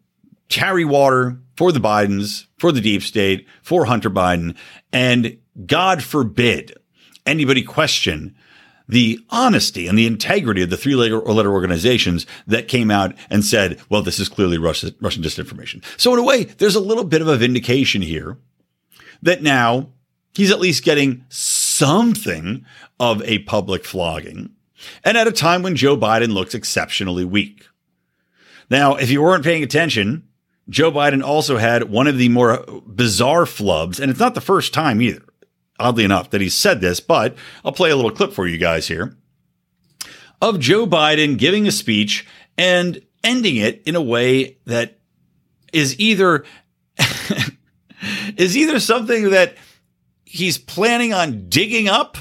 carry 0.48 0.84
water 0.84 1.38
for 1.56 1.72
the 1.72 1.80
Bidens, 1.80 2.46
for 2.58 2.72
the 2.72 2.80
deep 2.80 3.02
state, 3.02 3.46
for 3.62 3.86
Hunter 3.86 4.10
Biden. 4.10 4.56
And 4.92 5.38
God 5.66 6.02
forbid 6.02 6.74
anybody 7.24 7.62
question 7.62 8.36
the 8.88 9.18
honesty 9.30 9.88
and 9.88 9.98
the 9.98 10.06
integrity 10.06 10.62
of 10.62 10.70
the 10.70 10.76
three 10.76 10.94
letter 10.94 11.50
organizations 11.50 12.24
that 12.46 12.68
came 12.68 12.90
out 12.90 13.14
and 13.30 13.44
said, 13.44 13.80
well, 13.88 14.02
this 14.02 14.20
is 14.20 14.28
clearly 14.28 14.58
Russian, 14.58 14.94
Russian 15.00 15.22
disinformation. 15.22 15.82
So 15.96 16.12
in 16.12 16.20
a 16.20 16.24
way, 16.24 16.44
there's 16.44 16.76
a 16.76 16.80
little 16.80 17.04
bit 17.04 17.20
of 17.20 17.28
a 17.28 17.36
vindication 17.36 18.02
here 18.02 18.38
that 19.22 19.42
now 19.42 19.88
he's 20.34 20.52
at 20.52 20.60
least 20.60 20.84
getting 20.84 21.24
something 21.28 22.64
of 23.00 23.22
a 23.22 23.40
public 23.40 23.84
flogging 23.84 24.50
and 25.04 25.16
at 25.16 25.26
a 25.26 25.32
time 25.32 25.62
when 25.62 25.74
Joe 25.74 25.96
Biden 25.96 26.32
looks 26.32 26.54
exceptionally 26.54 27.24
weak. 27.24 27.66
Now, 28.70 28.96
if 28.96 29.10
you 29.10 29.22
weren't 29.22 29.44
paying 29.44 29.62
attention, 29.62 30.25
Joe 30.68 30.90
Biden 30.90 31.22
also 31.22 31.58
had 31.58 31.84
one 31.84 32.06
of 32.06 32.18
the 32.18 32.28
more 32.28 32.64
bizarre 32.86 33.44
flubs, 33.44 34.00
and 34.00 34.10
it's 34.10 34.20
not 34.20 34.34
the 34.34 34.40
first 34.40 34.74
time 34.74 35.00
either, 35.00 35.22
oddly 35.78 36.04
enough, 36.04 36.30
that 36.30 36.40
he 36.40 36.48
said 36.48 36.80
this, 36.80 37.00
but 37.00 37.36
I'll 37.64 37.72
play 37.72 37.90
a 37.90 37.96
little 37.96 38.10
clip 38.10 38.32
for 38.32 38.46
you 38.46 38.58
guys 38.58 38.88
here 38.88 39.16
of 40.40 40.60
Joe 40.60 40.86
Biden 40.86 41.38
giving 41.38 41.66
a 41.66 41.72
speech 41.72 42.26
and 42.58 43.00
ending 43.24 43.56
it 43.56 43.82
in 43.86 43.96
a 43.96 44.02
way 44.02 44.58
that 44.66 44.98
is 45.72 45.98
either 45.98 46.44
is 48.36 48.56
either 48.56 48.80
something 48.80 49.30
that 49.30 49.56
he's 50.24 50.58
planning 50.58 51.12
on 51.12 51.48
digging 51.48 51.88
up 51.88 52.16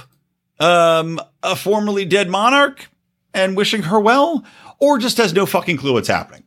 um, 0.59 1.19
a 1.43 1.55
formerly 1.55 2.05
dead 2.05 2.29
monarch 2.29 2.87
and 3.33 3.57
wishing 3.57 3.83
her 3.83 3.99
well, 3.99 4.45
or 4.79 4.97
just 4.97 5.17
has 5.17 5.33
no 5.33 5.45
fucking 5.45 5.77
clue 5.77 5.93
what's 5.93 6.07
happening. 6.07 6.44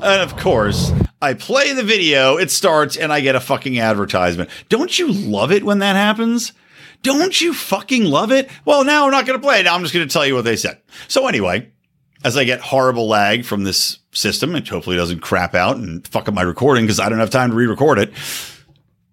And 0.00 0.22
of 0.22 0.36
course, 0.36 0.92
I 1.20 1.34
play 1.34 1.72
the 1.72 1.82
video, 1.82 2.36
it 2.36 2.50
starts, 2.50 2.96
and 2.96 3.12
I 3.12 3.20
get 3.20 3.34
a 3.34 3.40
fucking 3.40 3.80
advertisement. 3.80 4.48
Don't 4.68 4.96
you 4.96 5.10
love 5.10 5.50
it 5.50 5.64
when 5.64 5.80
that 5.80 5.96
happens? 5.96 6.52
Don't 7.02 7.40
you 7.40 7.52
fucking 7.52 8.04
love 8.04 8.30
it? 8.30 8.48
Well, 8.64 8.84
now 8.84 9.06
I'm 9.06 9.10
not 9.10 9.26
going 9.26 9.38
to 9.38 9.44
play 9.44 9.60
it. 9.60 9.64
Now 9.64 9.74
I'm 9.74 9.82
just 9.82 9.92
going 9.92 10.06
to 10.06 10.12
tell 10.12 10.26
you 10.26 10.34
what 10.34 10.44
they 10.44 10.56
said. 10.56 10.80
So 11.08 11.26
anyway, 11.26 11.70
as 12.24 12.36
I 12.36 12.44
get 12.44 12.60
horrible 12.60 13.08
lag 13.08 13.44
from 13.44 13.64
this 13.64 13.98
system, 14.12 14.54
and 14.54 14.66
hopefully 14.66 14.96
doesn't 14.96 15.20
crap 15.20 15.54
out 15.54 15.76
and 15.76 16.06
fuck 16.06 16.28
up 16.28 16.34
my 16.34 16.42
recording 16.42 16.84
because 16.84 17.00
I 17.00 17.08
don't 17.08 17.18
have 17.18 17.30
time 17.30 17.50
to 17.50 17.56
re-record 17.56 17.98
it. 17.98 18.12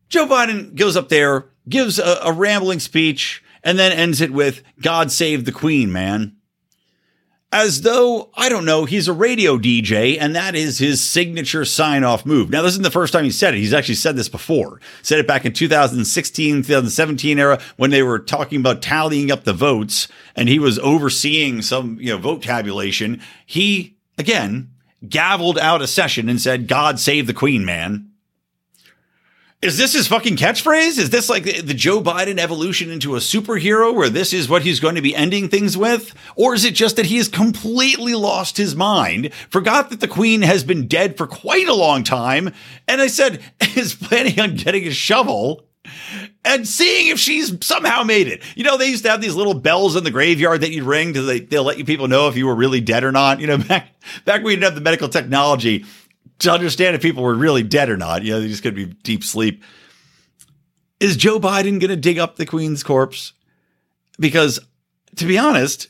Joe 0.10 0.28
Biden 0.28 0.76
goes 0.76 0.96
up 0.96 1.10
there, 1.10 1.50
gives 1.68 1.98
a, 2.00 2.20
a 2.24 2.32
rambling 2.32 2.80
speech, 2.80 3.44
and 3.64 3.78
then 3.80 3.92
ends 3.92 4.22
it 4.22 4.32
with 4.32 4.62
"God 4.82 5.12
save 5.12 5.46
the 5.46 5.52
Queen, 5.52 5.92
man." 5.92 6.35
As 7.56 7.84
though, 7.84 8.30
I 8.36 8.50
don't 8.50 8.66
know, 8.66 8.84
he's 8.84 9.08
a 9.08 9.14
radio 9.14 9.58
DJ 9.58 10.18
and 10.20 10.36
that 10.36 10.56
is 10.56 10.78
his 10.78 11.02
signature 11.02 11.64
sign 11.64 12.04
off 12.04 12.26
move. 12.26 12.50
Now, 12.50 12.62
this 12.62 12.74
isn't 12.74 12.84
the 12.84 12.92
first 12.92 13.14
time 13.14 13.24
he 13.24 13.32
said 13.32 13.54
it. 13.54 13.60
He's 13.60 13.74
actually 13.74 13.96
said 13.96 14.18
this 14.18 14.28
before. 14.28 14.82
Said 15.04 15.20
it 15.20 15.28
back 15.28 15.46
in 15.46 15.54
2016, 15.54 16.56
2017 16.64 17.40
era 17.40 17.62
when 17.78 17.92
they 17.92 18.04
were 18.04 18.20
talking 18.20 18.60
about 18.60 18.82
tallying 18.82 19.32
up 19.32 19.46
the 19.46 19.54
votes 19.54 20.10
and 20.36 20.50
he 20.50 20.60
was 20.60 20.78
overseeing 20.80 21.62
some, 21.62 21.98
you 22.02 22.10
know, 22.10 22.18
vote 22.18 22.44
tabulation. 22.44 23.22
He, 23.46 23.96
again, 24.18 24.72
gavelled 25.06 25.58
out 25.58 25.82
a 25.82 25.88
session 25.88 26.28
and 26.28 26.42
said, 26.42 26.68
God 26.68 27.00
save 27.00 27.26
the 27.26 27.34
queen, 27.34 27.64
man. 27.64 28.12
Is 29.62 29.78
this 29.78 29.94
his 29.94 30.08
fucking 30.08 30.36
catchphrase? 30.36 31.00
Is 31.00 31.10
this 31.10 31.30
like 31.30 31.44
the 31.44 31.74
Joe 31.74 32.02
Biden 32.02 32.38
evolution 32.38 32.92
into 32.92 33.16
a 33.16 33.20
superhero 33.20 33.96
where 33.96 34.10
this 34.10 34.32
is 34.32 34.48
what 34.48 34.62
he's 34.62 34.80
going 34.80 34.96
to 34.96 35.02
be 35.02 35.16
ending 35.16 35.50
things 35.50 35.76
with? 35.76 36.14
Or 36.36 36.54
is 36.54 36.66
it 36.66 36.76
just 36.76 36.98
that 36.98 37.08
he 37.08 37.18
has 37.18 37.28
completely 37.28 38.14
lost 38.14 38.58
his 38.58 38.76
mind, 38.76 39.34
forgot 39.50 39.90
that 39.90 40.02
the 40.02 40.08
queen 40.08 40.44
has 40.44 40.64
been 40.64 40.88
dead 40.88 41.18
for 41.18 41.26
quite 41.26 41.68
a 41.68 41.74
long 41.74 42.04
time, 42.04 42.54
and 42.88 43.02
I 43.02 43.08
said 43.08 43.42
is 43.76 43.96
planning 43.96 44.40
on 44.40 44.56
getting 44.56 44.86
a 44.86 44.92
shovel 44.92 45.66
and 46.44 46.68
seeing 46.68 47.08
if 47.08 47.20
she's 47.20 47.66
somehow 47.66 48.04
made 48.04 48.28
it. 48.28 48.44
You 48.56 48.64
know, 48.64 48.78
they 48.78 48.90
used 48.90 49.04
to 49.06 49.10
have 49.10 49.22
these 49.22 49.36
little 49.36 49.54
bells 49.54 49.96
in 49.96 50.04
the 50.04 50.12
graveyard 50.12 50.62
that 50.62 50.72
you'd 50.72 50.84
ring 50.84 51.14
to 51.14 51.22
they, 51.22 51.40
they'll 51.40 51.64
let 51.64 51.78
you 51.78 51.86
people 51.86 52.08
know 52.08 52.28
if 52.28 52.36
you 52.36 52.46
were 52.46 52.56
really 52.56 52.82
dead 52.82 53.04
or 53.04 53.12
not. 53.12 53.40
You 53.40 53.48
know, 53.48 53.58
back 53.70 53.96
back 54.26 54.44
when 54.44 54.52
you 54.52 54.58
didn't 54.58 54.66
have 54.66 54.76
the 54.76 54.82
medical 54.82 55.10
technology, 55.10 55.86
to 56.40 56.52
understand 56.52 56.96
if 56.96 57.02
people 57.02 57.24
were 57.24 57.36
really 57.36 57.64
dead 57.64 57.90
or 57.90 57.98
not. 57.98 58.24
You 58.24 58.34
know, 58.34 58.42
they 58.42 58.48
just 58.48 58.64
could 58.64 58.76
be 58.76 58.86
deep 58.86 59.24
sleep. 59.24 59.64
Is 61.00 61.18
Joe 61.18 61.40
Biden 61.40 61.80
going 61.80 61.90
to 61.90 61.96
dig 61.96 62.18
up 62.18 62.36
the 62.36 62.46
Queen's 62.46 62.84
corpse? 62.84 63.34
Because, 64.20 64.60
to 65.18 65.26
be 65.26 65.38
honest, 65.38 65.88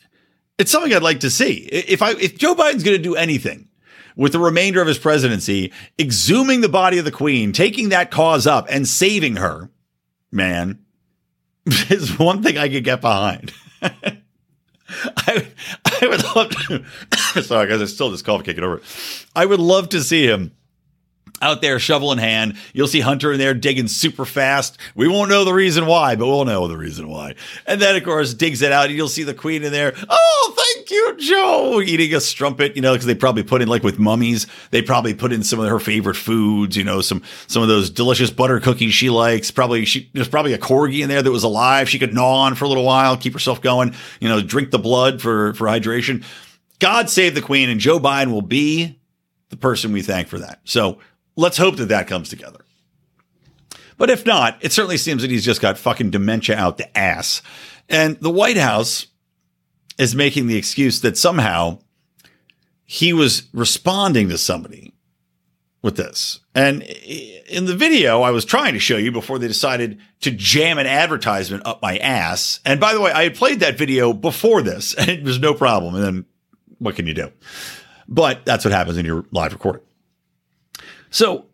it's 0.58 0.72
something 0.72 0.94
I'd 0.94 1.04
like 1.04 1.20
to 1.22 1.30
see. 1.30 1.54
If 1.54 2.02
I 2.02 2.12
if 2.12 2.38
Joe 2.38 2.56
Biden's 2.56 2.84
going 2.84 2.98
to 2.98 3.04
do 3.04 3.16
anything 3.16 3.70
with 4.16 4.32
the 4.32 4.40
remainder 4.40 4.82
of 4.82 4.88
his 4.88 4.98
presidency, 4.98 5.74
exhuming 5.98 6.62
the 6.62 6.70
body 6.70 6.98
of 6.98 7.06
the 7.06 7.12
Queen, 7.12 7.52
taking 7.52 7.90
that 7.90 8.12
cause 8.12 8.48
up, 8.48 8.68
and 8.70 8.88
saving 8.88 9.36
her, 9.36 9.70
man, 10.32 10.80
is 11.90 12.18
one 12.18 12.42
thing 12.42 12.58
I 12.58 12.70
could 12.70 12.84
get 12.84 13.02
behind. 13.02 13.54
I, 15.18 15.48
I 15.86 16.08
would 16.08 16.24
love 16.36 16.50
to. 16.68 17.42
sorry, 17.44 17.68
guys, 17.68 17.82
I 17.82 17.86
still 17.86 18.12
this 18.12 18.22
cough 18.22 18.44
kicking 18.44 18.64
over. 18.64 18.82
I 19.36 19.46
would 19.46 19.60
love 19.60 19.90
to 19.90 20.02
see 20.02 20.26
him 20.28 20.52
out 21.42 21.62
there, 21.62 21.80
shovel 21.80 22.12
in 22.12 22.18
hand. 22.18 22.58
You'll 22.74 22.88
see 22.88 23.02
Hunter 23.02 23.34
in 23.34 23.40
there 23.40 23.54
digging 23.54 23.88
super 23.88 24.26
fast. 24.26 24.78
We 24.96 25.08
won't 25.08 25.30
know 25.30 25.44
the 25.44 25.54
reason 25.54 25.86
why, 25.86 26.16
but 26.16 26.28
we'll 26.28 26.46
know 26.46 26.68
the 26.68 26.78
reason 26.78 27.10
why. 27.10 27.36
And 27.66 27.82
then, 27.82 27.96
of 27.96 28.04
course, 28.04 28.34
digs 28.34 28.62
it 28.62 28.72
out, 28.72 28.88
and 28.88 28.96
you'll 28.96 29.10
see 29.10 29.24
the 29.24 29.34
queen 29.34 29.64
in 29.64 29.72
there. 29.72 29.94
Oh, 30.10 30.54
thank 30.56 30.75
you, 30.90 31.16
Joe, 31.18 31.82
eating 31.82 32.14
a 32.14 32.22
strumpet. 32.22 32.76
You 32.76 32.82
know, 32.82 32.94
because 32.94 33.06
they 33.06 33.16
probably 33.16 33.44
put 33.44 33.62
in 33.62 33.68
like 33.68 33.84
with 33.84 34.00
mummies, 34.00 34.48
they 34.72 34.82
probably 34.82 35.14
put 35.14 35.32
in 35.32 35.44
some 35.44 35.60
of 35.60 35.70
her 35.70 35.80
favorite 35.80 36.16
foods. 36.16 36.78
You 36.78 36.84
know, 36.84 37.02
some 37.02 37.22
some 37.48 37.62
of 37.62 37.68
those 37.68 37.90
delicious 37.90 38.32
butter 38.32 38.60
cookies 38.60 38.94
she 38.94 39.10
likes. 39.10 39.52
Probably 39.52 39.86
she 39.86 40.10
there's 40.14 40.28
probably 40.28 40.54
a 40.54 40.58
corgi 40.58 41.02
in 41.02 41.10
there 41.10 41.22
that 41.22 41.32
was 41.32 41.44
alive. 41.44 41.90
She 41.90 42.00
could 42.00 42.14
gnaw 42.14 42.44
on 42.44 42.56
for 42.56 42.66
a 42.66 42.68
little 42.68 42.86
while, 42.86 43.18
keep 43.18 43.34
herself 43.34 43.62
going. 43.62 43.96
You 44.20 44.30
know, 44.30 44.42
drink 44.42 44.72
the 44.72 44.80
blood 44.80 45.22
for 45.22 45.54
for 45.54 45.68
hydration. 45.68 46.24
God 46.80 47.10
save 47.10 47.36
the 47.36 47.42
queen, 47.42 47.70
and 47.70 47.80
Joe 47.80 48.00
Biden 48.00 48.32
will 48.32 48.42
be 48.42 49.00
the 49.50 49.58
person 49.58 49.92
we 49.92 50.02
thank 50.02 50.28
for 50.28 50.40
that. 50.40 50.60
So 50.66 51.00
let's 51.36 51.58
hope 51.58 51.78
that 51.78 51.90
that 51.90 52.08
comes 52.08 52.30
together. 52.30 52.60
But 53.98 54.10
if 54.10 54.26
not, 54.26 54.58
it 54.62 54.74
certainly 54.74 54.98
seems 54.98 55.22
that 55.22 55.32
he's 55.32 55.46
just 55.46 55.62
got 55.62 55.78
fucking 55.78 56.12
dementia 56.12 56.58
out 56.58 56.78
the 56.78 56.98
ass. 56.98 57.42
And 57.88 58.18
the 58.20 58.32
White 58.32 58.58
House 58.58 59.08
is 59.98 60.16
making 60.16 60.48
the 60.48 60.58
excuse 60.58 61.02
that 61.02 61.18
somehow 61.18 61.80
he 62.86 63.14
was 63.14 63.44
responding 63.54 64.30
to 64.30 64.38
somebody 64.38 64.94
with 65.82 65.98
this. 65.98 66.40
And 66.54 66.82
in 66.82 67.66
the 67.66 67.76
video 67.76 68.22
I 68.22 68.32
was 68.32 68.46
trying 68.46 68.74
to 68.74 68.80
show 68.80 68.98
you 68.98 69.12
before 69.12 69.40
they 69.40 69.48
decided 69.48 70.00
to 70.22 70.32
jam 70.32 70.78
an 70.78 70.88
advertisement 70.88 71.66
up 71.66 71.82
my 71.82 71.98
ass. 71.98 72.60
And 72.66 72.80
by 72.80 72.94
the 72.94 73.02
way, 73.02 73.12
I 73.12 73.24
had 73.24 73.36
played 73.36 73.60
that 73.60 73.78
video 73.78 74.12
before 74.14 74.62
this 74.62 74.94
and 74.98 75.10
it 75.10 75.24
was 75.24 75.40
no 75.40 75.54
problem. 75.54 75.96
And 75.96 76.04
then 76.04 76.26
what 76.80 76.96
can 76.96 77.08
you 77.08 77.14
do? 77.14 77.32
But 78.08 78.46
that's 78.46 78.66
what 78.66 78.72
happens 78.72 78.98
in 78.98 79.06
your 79.06 79.26
live 79.32 79.54
recording. 79.54 79.82
So 81.10 81.46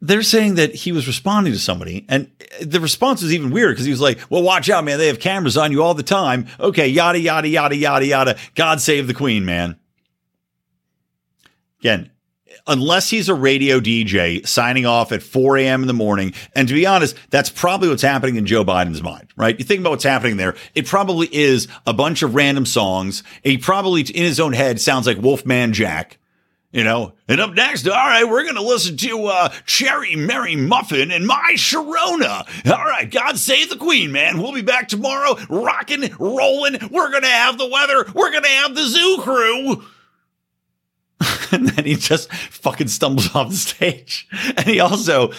they're 0.00 0.22
saying 0.22 0.54
that 0.54 0.74
he 0.74 0.92
was 0.92 1.06
responding 1.06 1.52
to 1.52 1.58
somebody, 1.58 2.06
and 2.08 2.30
the 2.62 2.80
response 2.80 3.22
is 3.22 3.32
even 3.32 3.50
weird 3.50 3.72
because 3.72 3.84
he 3.84 3.90
was 3.90 4.00
like, 4.00 4.18
"Well, 4.30 4.42
watch 4.42 4.70
out, 4.70 4.84
man! 4.84 4.98
They 4.98 5.08
have 5.08 5.20
cameras 5.20 5.56
on 5.56 5.72
you 5.72 5.82
all 5.82 5.94
the 5.94 6.02
time." 6.02 6.46
Okay, 6.58 6.88
yada 6.88 7.18
yada 7.18 7.48
yada 7.48 7.76
yada 7.76 8.06
yada. 8.06 8.36
God 8.54 8.80
save 8.80 9.06
the 9.06 9.14
queen, 9.14 9.44
man. 9.44 9.76
Again, 11.80 12.10
unless 12.66 13.10
he's 13.10 13.28
a 13.28 13.34
radio 13.34 13.80
DJ 13.80 14.46
signing 14.46 14.86
off 14.86 15.12
at 15.12 15.22
4 15.22 15.58
a.m. 15.58 15.82
in 15.82 15.86
the 15.86 15.94
morning. 15.94 16.34
And 16.54 16.68
to 16.68 16.74
be 16.74 16.86
honest, 16.86 17.16
that's 17.30 17.50
probably 17.50 17.88
what's 17.88 18.02
happening 18.02 18.36
in 18.36 18.46
Joe 18.46 18.64
Biden's 18.64 19.02
mind, 19.02 19.28
right? 19.36 19.58
You 19.58 19.64
think 19.64 19.80
about 19.80 19.90
what's 19.90 20.04
happening 20.04 20.36
there. 20.36 20.54
It 20.74 20.86
probably 20.86 21.28
is 21.32 21.68
a 21.86 21.92
bunch 21.92 22.22
of 22.22 22.34
random 22.34 22.66
songs. 22.66 23.22
He 23.42 23.58
probably 23.58 24.02
in 24.02 24.24
his 24.24 24.40
own 24.40 24.52
head 24.52 24.80
sounds 24.80 25.06
like 25.06 25.18
Wolfman 25.18 25.72
Jack. 25.72 26.18
You 26.72 26.84
know, 26.84 27.14
and 27.26 27.40
up 27.40 27.52
next, 27.52 27.88
all 27.88 27.94
right, 27.94 28.22
we're 28.22 28.44
going 28.44 28.54
to 28.54 28.62
listen 28.62 28.96
to 28.98 29.26
uh, 29.26 29.48
Cherry 29.66 30.14
Mary 30.14 30.54
Muffin 30.54 31.10
and 31.10 31.26
My 31.26 31.54
Sharona. 31.56 32.46
All 32.70 32.84
right, 32.84 33.10
God 33.10 33.38
save 33.38 33.70
the 33.70 33.76
Queen, 33.76 34.12
man. 34.12 34.40
We'll 34.40 34.52
be 34.52 34.62
back 34.62 34.86
tomorrow, 34.86 35.36
rocking, 35.48 36.14
rolling. 36.20 36.74
We're 36.92 37.10
going 37.10 37.24
to 37.24 37.28
have 37.28 37.58
the 37.58 37.66
weather. 37.66 38.06
We're 38.14 38.30
going 38.30 38.44
to 38.44 38.48
have 38.48 38.76
the 38.76 38.84
zoo 38.84 39.18
crew. 39.20 39.84
and 41.52 41.68
then 41.68 41.84
he 41.84 41.96
just 41.96 42.32
fucking 42.32 42.88
stumbles 42.88 43.34
off 43.34 43.50
the 43.50 43.56
stage. 43.56 44.28
And 44.56 44.66
he 44.66 44.78
also, 44.78 45.32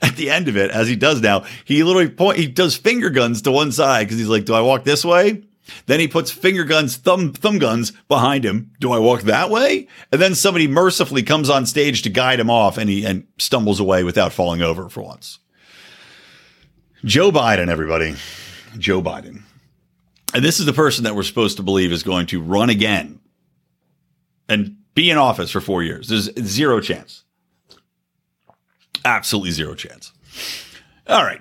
at 0.00 0.16
the 0.16 0.30
end 0.30 0.48
of 0.48 0.56
it, 0.56 0.70
as 0.70 0.88
he 0.88 0.96
does 0.96 1.20
now, 1.20 1.44
he 1.66 1.82
literally 1.82 2.08
point, 2.08 2.38
he 2.38 2.46
does 2.46 2.76
finger 2.76 3.10
guns 3.10 3.42
to 3.42 3.52
one 3.52 3.72
side 3.72 4.06
because 4.06 4.18
he's 4.18 4.28
like, 4.28 4.46
do 4.46 4.54
I 4.54 4.62
walk 4.62 4.84
this 4.84 5.04
way? 5.04 5.44
Then 5.86 6.00
he 6.00 6.08
puts 6.08 6.30
finger 6.30 6.64
guns, 6.64 6.96
thumb, 6.96 7.32
thumb 7.32 7.58
guns 7.58 7.92
behind 8.08 8.44
him. 8.44 8.72
Do 8.80 8.92
I 8.92 8.98
walk 8.98 9.22
that 9.22 9.50
way? 9.50 9.88
And 10.12 10.20
then 10.20 10.34
somebody 10.34 10.66
mercifully 10.66 11.22
comes 11.22 11.50
on 11.50 11.66
stage 11.66 12.02
to 12.02 12.10
guide 12.10 12.40
him 12.40 12.50
off 12.50 12.78
and 12.78 12.88
he 12.88 13.04
and 13.04 13.26
stumbles 13.38 13.80
away 13.80 14.04
without 14.04 14.32
falling 14.32 14.62
over 14.62 14.88
for 14.88 15.02
once. 15.02 15.38
Joe 17.04 17.30
Biden, 17.30 17.68
everybody. 17.68 18.16
Joe 18.76 19.02
Biden. 19.02 19.42
And 20.34 20.44
this 20.44 20.60
is 20.60 20.66
the 20.66 20.72
person 20.72 21.04
that 21.04 21.14
we're 21.14 21.22
supposed 21.22 21.56
to 21.56 21.62
believe 21.62 21.92
is 21.92 22.02
going 22.02 22.26
to 22.26 22.42
run 22.42 22.70
again 22.70 23.20
and 24.48 24.76
be 24.94 25.10
in 25.10 25.16
office 25.16 25.50
for 25.50 25.60
four 25.60 25.82
years. 25.82 26.08
There's 26.08 26.30
zero 26.44 26.80
chance. 26.80 27.24
Absolutely 29.04 29.52
zero 29.52 29.74
chance. 29.74 30.12
All 31.06 31.22
right. 31.22 31.40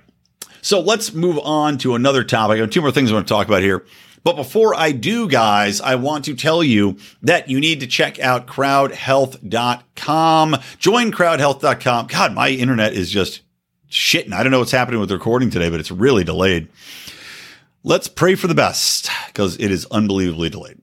So 0.62 0.80
let's 0.80 1.14
move 1.14 1.40
on 1.40 1.78
to 1.80 1.96
another 1.96 2.24
topic. 2.24 2.58
I 2.58 2.60
have 2.62 2.70
two 2.70 2.82
more 2.82 2.92
things 2.92 3.10
I 3.10 3.16
want 3.16 3.28
to 3.28 3.34
talk 3.34 3.48
about 3.48 3.62
here. 3.62 3.86
But 4.28 4.36
before 4.36 4.76
I 4.76 4.92
do, 4.92 5.28
guys, 5.30 5.80
I 5.80 5.96
want 5.96 6.26
to 6.26 6.36
tell 6.36 6.62
you 6.62 6.98
that 7.22 7.48
you 7.48 7.62
need 7.62 7.80
to 7.80 7.88
check 7.88 8.20
out 8.20 8.46
crowdhealth.com. 8.46 10.58
Join 10.80 11.14
crowdhealth.com. 11.14 12.08
God, 12.08 12.34
my 12.34 12.50
internet 12.50 12.92
is 12.92 13.10
just 13.10 13.40
shitting. 13.90 14.34
I 14.34 14.44
don't 14.44 14.52
know 14.52 14.60
what's 14.60 14.72
happening 14.72 15.00
with 15.00 15.08
the 15.08 15.16
recording 15.16 15.50
today, 15.50 15.70
but 15.70 15.80
it's 15.80 15.92
really 15.92 16.26
delayed. 16.26 16.68
Let's 17.86 18.10
pray 18.10 18.36
for 18.36 18.48
the 18.48 18.54
best 18.54 19.10
because 19.28 19.58
it 19.62 19.72
is 19.72 19.88
unbelievably 19.92 20.50
delayed. 20.50 20.82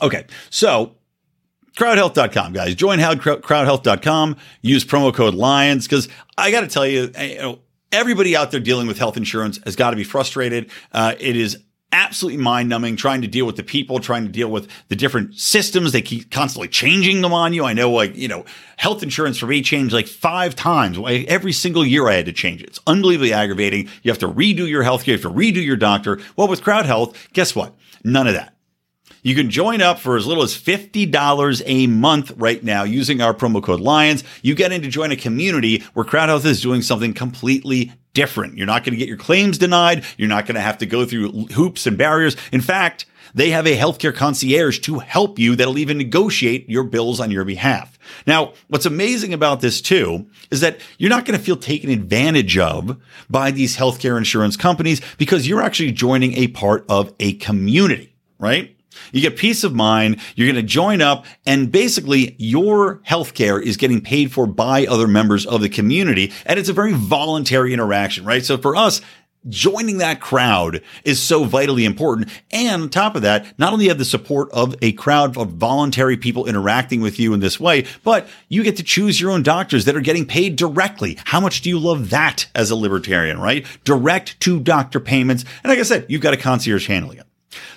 Okay, 0.00 0.24
so 0.48 0.94
crowdhealth.com, 1.76 2.54
guys. 2.54 2.74
Join 2.74 3.00
crowdhealth.com. 3.00 4.36
Use 4.62 4.86
promo 4.86 5.12
code 5.12 5.34
LIONS 5.34 5.86
because 5.86 6.08
I 6.38 6.50
got 6.50 6.62
to 6.62 6.68
tell 6.68 6.86
you, 6.86 7.12
you 7.20 7.36
know, 7.36 7.58
everybody 7.92 8.34
out 8.34 8.50
there 8.50 8.60
dealing 8.60 8.86
with 8.86 8.96
health 8.96 9.18
insurance 9.18 9.60
has 9.66 9.76
got 9.76 9.90
to 9.90 9.96
be 9.96 10.04
frustrated. 10.04 10.70
Uh, 10.90 11.16
it 11.20 11.36
is 11.36 11.58
absolutely 12.00 12.42
mind 12.42 12.68
numbing 12.68 12.96
trying 12.96 13.20
to 13.22 13.28
deal 13.28 13.44
with 13.44 13.56
the 13.56 13.62
people, 13.62 14.00
trying 14.00 14.24
to 14.24 14.32
deal 14.32 14.50
with 14.50 14.68
the 14.88 14.96
different 14.96 15.34
systems. 15.36 15.92
They 15.92 16.02
keep 16.02 16.30
constantly 16.30 16.68
changing 16.68 17.20
them 17.20 17.32
on 17.32 17.52
you. 17.52 17.64
I 17.64 17.74
know, 17.74 17.90
like, 17.90 18.16
you 18.16 18.26
know, 18.26 18.44
health 18.78 19.02
insurance 19.02 19.36
for 19.38 19.46
me 19.46 19.60
changed 19.62 19.92
like 19.92 20.06
five 20.06 20.56
times. 20.56 20.98
Every 21.06 21.52
single 21.52 21.84
year 21.84 22.08
I 22.08 22.14
had 22.14 22.26
to 22.26 22.32
change 22.32 22.62
it. 22.62 22.68
It's 22.68 22.80
unbelievably 22.86 23.32
aggravating. 23.32 23.88
You 24.02 24.10
have 24.10 24.18
to 24.20 24.28
redo 24.28 24.68
your 24.68 24.82
health 24.82 25.04
care, 25.04 25.14
you 25.14 25.22
have 25.22 25.30
to 25.30 25.38
redo 25.38 25.64
your 25.64 25.76
doctor. 25.76 26.18
Well, 26.36 26.48
with 26.48 26.62
Crowd 26.62 26.86
Health, 26.86 27.28
guess 27.32 27.54
what? 27.54 27.74
None 28.02 28.26
of 28.26 28.34
that. 28.34 28.56
You 29.22 29.34
can 29.34 29.50
join 29.50 29.82
up 29.82 29.98
for 29.98 30.16
as 30.16 30.26
little 30.26 30.42
as 30.42 30.54
$50 30.54 31.62
a 31.66 31.86
month 31.88 32.32
right 32.36 32.64
now 32.64 32.84
using 32.84 33.20
our 33.20 33.34
promo 33.34 33.62
code 33.62 33.80
LIONS. 33.80 34.24
You 34.40 34.54
get 34.54 34.72
in 34.72 34.80
to 34.80 34.88
join 34.88 35.10
a 35.12 35.16
community 35.16 35.84
where 35.92 36.06
Crowd 36.06 36.30
Health 36.30 36.46
is 36.46 36.62
doing 36.62 36.80
something 36.80 37.12
completely 37.12 37.92
different. 38.12 38.56
You're 38.56 38.66
not 38.66 38.84
going 38.84 38.92
to 38.92 38.98
get 38.98 39.08
your 39.08 39.16
claims 39.16 39.58
denied. 39.58 40.04
You're 40.16 40.28
not 40.28 40.46
going 40.46 40.56
to 40.56 40.60
have 40.60 40.78
to 40.78 40.86
go 40.86 41.04
through 41.04 41.46
hoops 41.46 41.86
and 41.86 41.96
barriers. 41.96 42.36
In 42.52 42.60
fact, 42.60 43.06
they 43.34 43.50
have 43.50 43.66
a 43.66 43.76
healthcare 43.76 44.14
concierge 44.14 44.80
to 44.80 44.98
help 44.98 45.38
you 45.38 45.54
that'll 45.54 45.78
even 45.78 45.98
negotiate 45.98 46.68
your 46.68 46.84
bills 46.84 47.20
on 47.20 47.30
your 47.30 47.44
behalf. 47.44 47.98
Now, 48.26 48.54
what's 48.68 48.86
amazing 48.86 49.32
about 49.32 49.60
this 49.60 49.80
too 49.80 50.26
is 50.50 50.60
that 50.60 50.80
you're 50.98 51.10
not 51.10 51.24
going 51.24 51.38
to 51.38 51.44
feel 51.44 51.56
taken 51.56 51.90
advantage 51.90 52.58
of 52.58 53.00
by 53.28 53.50
these 53.50 53.76
healthcare 53.76 54.18
insurance 54.18 54.56
companies 54.56 55.00
because 55.16 55.46
you're 55.46 55.62
actually 55.62 55.92
joining 55.92 56.34
a 56.34 56.48
part 56.48 56.84
of 56.88 57.14
a 57.20 57.34
community, 57.34 58.14
right? 58.38 58.76
You 59.12 59.20
get 59.20 59.36
peace 59.36 59.64
of 59.64 59.74
mind. 59.74 60.20
You're 60.34 60.48
going 60.50 60.56
to 60.56 60.62
join 60.62 61.00
up 61.00 61.26
and 61.46 61.70
basically 61.70 62.34
your 62.38 62.96
healthcare 62.98 63.62
is 63.62 63.76
getting 63.76 64.00
paid 64.00 64.32
for 64.32 64.46
by 64.46 64.86
other 64.86 65.06
members 65.06 65.46
of 65.46 65.60
the 65.60 65.68
community. 65.68 66.32
And 66.46 66.58
it's 66.58 66.68
a 66.68 66.74
very 66.74 66.92
voluntary 66.92 67.72
interaction, 67.72 68.24
right? 68.24 68.44
So 68.44 68.58
for 68.58 68.76
us, 68.76 69.00
joining 69.48 69.98
that 69.98 70.20
crowd 70.20 70.82
is 71.04 71.20
so 71.20 71.44
vitally 71.44 71.84
important. 71.84 72.28
And 72.50 72.82
on 72.82 72.88
top 72.90 73.16
of 73.16 73.22
that, 73.22 73.58
not 73.58 73.72
only 73.72 73.88
have 73.88 73.98
the 73.98 74.04
support 74.04 74.50
of 74.52 74.74
a 74.82 74.92
crowd 74.92 75.36
of 75.36 75.52
voluntary 75.52 76.16
people 76.16 76.46
interacting 76.46 77.00
with 77.00 77.18
you 77.18 77.32
in 77.32 77.40
this 77.40 77.58
way, 77.58 77.86
but 78.04 78.28
you 78.48 78.62
get 78.62 78.76
to 78.76 78.82
choose 78.82 79.20
your 79.20 79.30
own 79.30 79.42
doctors 79.42 79.84
that 79.86 79.96
are 79.96 80.00
getting 80.00 80.26
paid 80.26 80.56
directly. 80.56 81.18
How 81.24 81.40
much 81.40 81.62
do 81.62 81.70
you 81.70 81.78
love 81.78 82.10
that 82.10 82.46
as 82.54 82.70
a 82.70 82.76
libertarian, 82.76 83.40
right? 83.40 83.66
Direct 83.84 84.38
to 84.40 84.60
doctor 84.60 85.00
payments. 85.00 85.44
And 85.62 85.70
like 85.70 85.78
I 85.78 85.84
said, 85.84 86.06
you've 86.08 86.22
got 86.22 86.34
a 86.34 86.38
concierge 86.38 86.86
handling 86.86 87.18
it. 87.18 87.26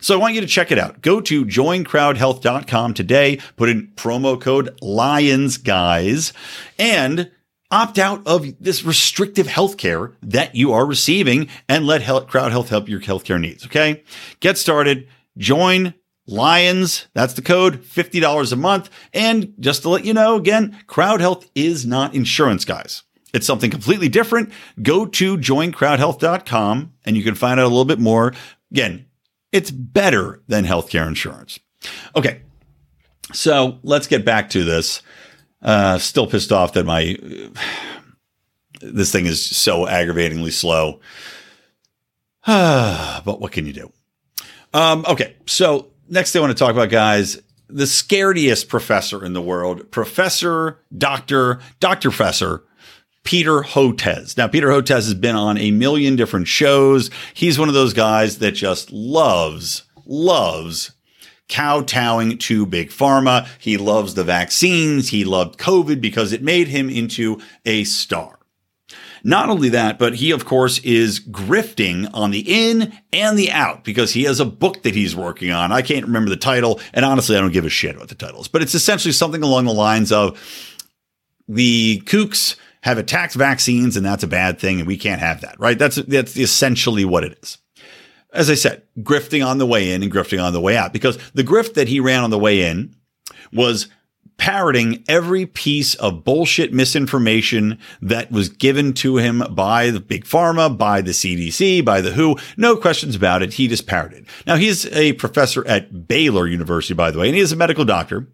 So 0.01 0.15
I 0.15 0.18
want 0.22 0.36
you 0.36 0.42
to 0.42 0.48
check 0.48 0.72
it 0.72 0.80
out. 0.80 1.01
Go 1.01 1.22
to 1.22 1.46
joincrowdhealth.com 1.46 2.94
today, 2.94 3.39
put 3.56 3.70
in 3.70 3.88
promo 3.96 4.39
code 4.39 4.77
LIONS 4.82 5.58
guys 5.58 6.34
and 6.77 7.32
opt 7.72 7.98
out 7.98 8.22
of 8.27 8.46
this 8.60 8.84
restrictive 8.84 9.48
healthcare 9.48 10.13
that 10.22 10.53
you 10.53 10.72
are 10.72 10.86
receiving 10.86 11.50
and 11.68 11.88
let 11.88 12.03
health, 12.03 12.27
Crowd 12.27 12.51
Health 12.51 12.70
help 12.70 12.88
your 12.88 13.00
healthcare 13.00 13.42
needs. 13.42 13.65
Okay. 13.65 14.03
Get 14.39 14.60
started. 14.60 15.08
Join 15.38 15.96
Lions. 16.27 17.08
That's 17.15 17.34
the 17.34 17.42
code. 17.42 17.82
$50 17.82 18.53
a 18.53 18.56
month. 18.56 18.89
And 19.12 19.56
just 19.60 19.82
to 19.82 19.89
let 19.89 20.06
you 20.06 20.13
know, 20.13 20.36
again, 20.36 20.77
Crowd 20.86 21.20
Health 21.20 21.50
is 21.56 21.86
not 21.86 22.13
insurance, 22.13 22.63
guys. 22.63 23.03
It's 23.34 23.48
something 23.48 23.72
completely 23.72 24.10
different. 24.10 24.51
Go 24.82 25.08
to 25.08 25.38
joincrowdhealth.com 25.38 26.94
and 27.06 27.18
you 27.18 27.24
can 27.24 27.34
find 27.34 27.60
out 27.60 27.65
a 27.65 27.70
little 27.70 27.86
bit 27.86 28.00
more. 28.00 28.34
Again, 28.72 29.08
it's 29.53 29.72
better 29.72 30.41
than 30.48 30.65
healthcare 30.65 31.07
insurance. 31.07 31.60
Okay. 32.15 32.41
So 33.31 33.79
let's 33.83 34.07
get 34.07 34.25
back 34.25 34.50
to 34.50 34.65
this. 34.65 35.01
Uh, 35.62 35.98
still 35.98 36.27
pissed 36.27 36.51
off 36.51 36.74
that 36.74 36.86
my 36.86 37.17
this 38.81 39.12
thing 39.13 39.25
is 39.27 39.45
so 39.45 39.88
aggravatingly 39.88 40.51
slow. 40.51 41.00
but 42.45 43.39
what 43.39 43.53
can 43.53 43.65
you 43.65 43.72
do? 43.72 43.91
Um, 44.74 45.05
okay, 45.07 45.36
so 45.45 45.91
next 46.10 46.31
thing 46.31 46.41
I 46.41 46.45
want 46.45 46.57
to 46.57 46.62
talk 46.62 46.74
about, 46.74 46.89
guys, 46.89 47.39
the 47.69 47.88
scariest 47.88 48.67
professor 48.67 49.24
in 49.24 49.33
the 49.33 49.41
world, 49.41 49.89
Professor 49.91 50.79
Doctor 50.98 51.60
Doctor 51.79 52.10
Professor 52.10 52.63
Peter 53.24 53.62
Hotez. 53.62 54.38
Now, 54.38 54.48
Peter 54.48 54.68
Hotez 54.68 55.06
has 55.06 55.13
been 55.13 55.36
on 55.36 55.58
a 55.58 55.72
million 55.72 56.15
different 56.15 56.48
shows. 56.48 57.10
He's 57.34 57.58
one 57.58 57.70
of 57.70 57.74
those 57.74 57.94
guys 57.94 58.39
that 58.39 58.51
just 58.51 58.92
loves 58.92 59.84
loves 60.06 60.92
kowtowing 61.50 62.38
to 62.39 62.65
big 62.65 62.89
pharma. 62.89 63.48
He 63.60 63.77
loves 63.77 64.15
the 64.15 64.24
vaccines. 64.24 65.10
He 65.10 65.24
loved 65.24 65.60
COVID 65.60 66.01
because 66.01 66.34
it 66.34 66.42
made 66.42 66.68
him 66.68 66.89
into 66.89 67.42
a 67.65 67.84
star. 67.84 68.39
Not 69.24 69.50
only 69.50 69.70
that, 69.70 69.98
but 69.98 70.15
he, 70.15 70.32
of 70.32 70.44
course, 70.44 70.80
is 70.80 71.22
grifting 71.22 72.10
on 72.13 72.32
the 72.32 72.44
in 72.46 72.92
and 73.13 73.39
the 73.39 73.51
out 73.51 73.86
because 73.86 74.12
he 74.12 74.24
has 74.24 74.42
a 74.42 74.46
book 74.46 74.84
that 74.84 74.96
he's 74.96 75.15
working 75.15 75.51
on. 75.51 75.72
I 75.72 75.82
can't 75.82 76.06
remember 76.06 76.30
the 76.30 76.36
title. 76.36 76.82
And 76.94 77.06
honestly, 77.06 77.38
I 77.38 77.39
don't 77.39 77.53
give 77.53 77.65
a 77.65 77.70
shit 77.70 77.96
about 77.96 78.10
the 78.10 78.15
titles, 78.15 78.50
but 78.50 78.62
it's 78.62 78.75
essentially 78.75 79.13
something 79.13 79.42
along 79.42 79.65
the 79.65 79.74
lines 79.74 80.12
of 80.12 80.38
the 81.48 82.01
kooks 82.06 82.58
have 82.84 82.98
attacked 82.98 83.34
vaccines 83.34 83.98
and 83.98 84.06
that's 84.06 84.24
a 84.24 84.28
bad 84.28 84.60
thing. 84.60 84.80
And 84.80 84.88
we 84.88 84.98
can't 84.98 85.22
have 85.22 85.41
that, 85.41 85.60
right? 85.60 85.78
That's, 85.78 85.96
that's 85.96 86.38
essentially 86.38 87.06
what 87.06 87.24
it 87.24 87.38
is 87.41 87.58
as 88.34 88.50
I 88.50 88.56
said, 88.56 88.82
grifting 89.00 89.46
on 89.46 89.60
the 89.60 89.65
way 89.65 89.91
in 89.91 90.02
and 90.02 90.12
grifting 90.12 90.43
on 90.43 90.54
the 90.54 90.60
way 90.60 90.76
out 90.76 90.91
because 90.91 91.17
the 91.34 91.43
grift 91.43 91.76
that 91.76 91.88
he 91.88 92.00
ran 92.00 92.24
on 92.24 92.32
the 92.32 92.39
way 92.39 92.67
in 92.67 92.96
was 93.54 93.88
parroting 94.38 95.04
every 95.08 95.46
piece 95.46 95.93
of 95.96 96.24
bullshit 96.24 96.74
misinformation 96.74 97.78
that 98.02 98.32
was 98.32 98.50
given 98.50 98.93
to 98.93 99.17
him 99.17 99.43
by 99.52 99.91
the 99.91 100.00
big 100.00 100.26
pharma, 100.26 100.76
by 100.76 101.02
the 101.02 101.12
CDC, 101.12 101.86
by 101.86 102.02
the 102.02 102.12
WHO. 102.12 102.36
No 102.58 102.76
questions 102.76 103.15
about 103.15 103.43
it. 103.43 103.54
He 103.54 103.67
just 103.67 103.86
parroted. 103.86 104.26
Now 104.48 104.56
he's 104.56 104.88
a 104.88 105.13
professor 105.13 105.65
at 105.67 106.08
Baylor 106.08 106.48
University, 106.48 106.96
by 106.96 107.12
the 107.12 107.19
way, 107.19 107.28
and 107.28 107.36
he 107.36 107.41
is 107.41 107.52
a 107.52 107.56
medical 107.56 107.86
doctor. 107.86 108.28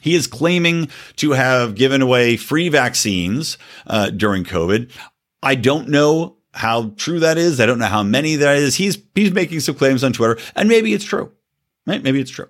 He 0.00 0.14
is 0.14 0.26
claiming 0.26 0.88
to 1.16 1.32
have 1.32 1.74
given 1.74 2.02
away 2.02 2.36
free 2.36 2.68
vaccines 2.68 3.58
uh, 3.86 4.10
during 4.10 4.44
COVID. 4.44 4.90
I 5.42 5.54
don't 5.54 5.88
know 5.88 6.36
how 6.54 6.90
true 6.96 7.20
that 7.20 7.38
is. 7.38 7.60
I 7.60 7.66
don't 7.66 7.78
know 7.78 7.86
how 7.86 8.02
many 8.02 8.36
that 8.36 8.56
is. 8.56 8.74
He's 8.74 8.98
he's 9.14 9.32
making 9.32 9.60
some 9.60 9.74
claims 9.74 10.02
on 10.02 10.12
Twitter, 10.12 10.38
and 10.56 10.68
maybe 10.68 10.92
it's 10.92 11.04
true. 11.04 11.32
Right? 11.86 12.02
Maybe 12.02 12.20
it's 12.20 12.30
true. 12.30 12.48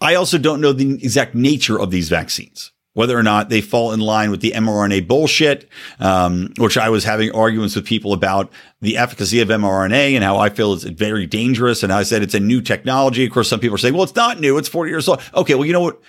I 0.00 0.14
also 0.14 0.38
don't 0.38 0.60
know 0.60 0.72
the 0.72 0.94
exact 0.94 1.34
nature 1.34 1.78
of 1.78 1.90
these 1.90 2.08
vaccines, 2.08 2.72
whether 2.94 3.18
or 3.18 3.22
not 3.22 3.48
they 3.48 3.60
fall 3.60 3.92
in 3.92 4.00
line 4.00 4.30
with 4.30 4.40
the 4.40 4.52
mRNA 4.52 5.06
bullshit, 5.06 5.68
um, 5.98 6.52
which 6.56 6.78
I 6.78 6.88
was 6.88 7.04
having 7.04 7.32
arguments 7.32 7.76
with 7.76 7.84
people 7.84 8.12
about 8.12 8.50
the 8.80 8.96
efficacy 8.96 9.40
of 9.40 9.48
mRNA 9.48 10.14
and 10.14 10.24
how 10.24 10.38
I 10.38 10.48
feel 10.48 10.72
it's 10.72 10.84
very 10.84 11.26
dangerous. 11.26 11.82
And 11.82 11.92
I 11.92 12.02
said 12.02 12.22
it's 12.22 12.34
a 12.34 12.40
new 12.40 12.62
technology. 12.62 13.26
Of 13.26 13.32
course, 13.32 13.48
some 13.48 13.60
people 13.60 13.74
are 13.74 13.78
saying, 13.78 13.94
well, 13.94 14.04
it's 14.04 14.14
not 14.14 14.40
new. 14.40 14.56
It's 14.56 14.68
40 14.68 14.90
years 14.90 15.06
old. 15.06 15.20
Okay. 15.34 15.54
Well, 15.54 15.66
you 15.66 15.72
know 15.74 15.82
what? 15.82 16.00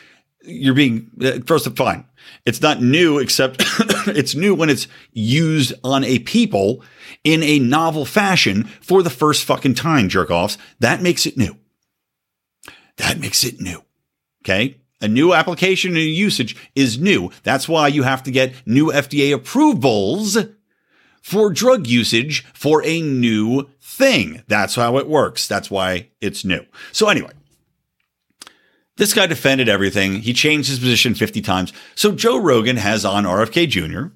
You're 0.44 0.74
being, 0.74 1.12
uh, 1.24 1.40
first, 1.46 1.70
fine. 1.78 2.06
It's 2.46 2.62
not 2.62 2.82
new, 2.82 3.20
except 3.20 3.58
it's 4.08 4.36
new 4.36 4.56
when 4.56 4.70
it's 4.70 4.88
used 5.14 5.74
on 5.84 6.04
a 6.04 6.20
people 6.20 6.84
in 7.24 7.44
a 7.44 7.60
novel 7.60 8.06
fashion 8.06 8.64
for 8.82 9.04
the 9.04 9.10
first 9.10 9.44
fucking 9.44 9.76
time, 9.76 10.10
jerk 10.10 10.32
offs. 10.32 10.58
That 10.80 11.02
makes 11.02 11.26
it 11.26 11.38
new. 11.38 11.58
That 12.98 13.20
makes 13.20 13.44
it 13.44 13.62
new. 13.62 13.84
Okay. 14.44 14.78
A 15.02 15.08
new 15.08 15.34
application 15.34 15.96
and 15.96 16.06
usage 16.06 16.56
is 16.76 17.00
new. 17.00 17.32
That's 17.44 17.68
why 17.68 17.88
you 17.88 18.04
have 18.04 18.22
to 18.24 18.32
get 18.32 18.54
new 18.68 18.92
FDA 18.92 19.34
approvals 19.34 20.38
for 21.22 21.52
drug 21.52 21.88
usage 21.88 22.46
for 22.54 22.84
a 22.86 23.02
new 23.02 23.70
thing. 23.80 24.44
That's 24.48 24.76
how 24.76 24.98
it 24.98 25.08
works. 25.08 25.48
That's 25.48 25.72
why 25.72 26.10
it's 26.20 26.46
new. 26.46 26.66
So 26.92 27.10
anyway, 27.10 27.32
this 28.98 29.14
guy 29.14 29.26
defended 29.26 29.70
everything. 29.70 30.22
He 30.22 30.34
changed 30.34 30.70
his 30.70 30.80
position 30.80 31.16
50 31.16 31.42
times. 31.42 31.74
So 31.96 32.12
Joe 32.12 32.38
Rogan 32.38 32.78
has 32.78 33.06
on 33.06 33.24
RFK 33.24 33.68
Jr. 33.68 34.14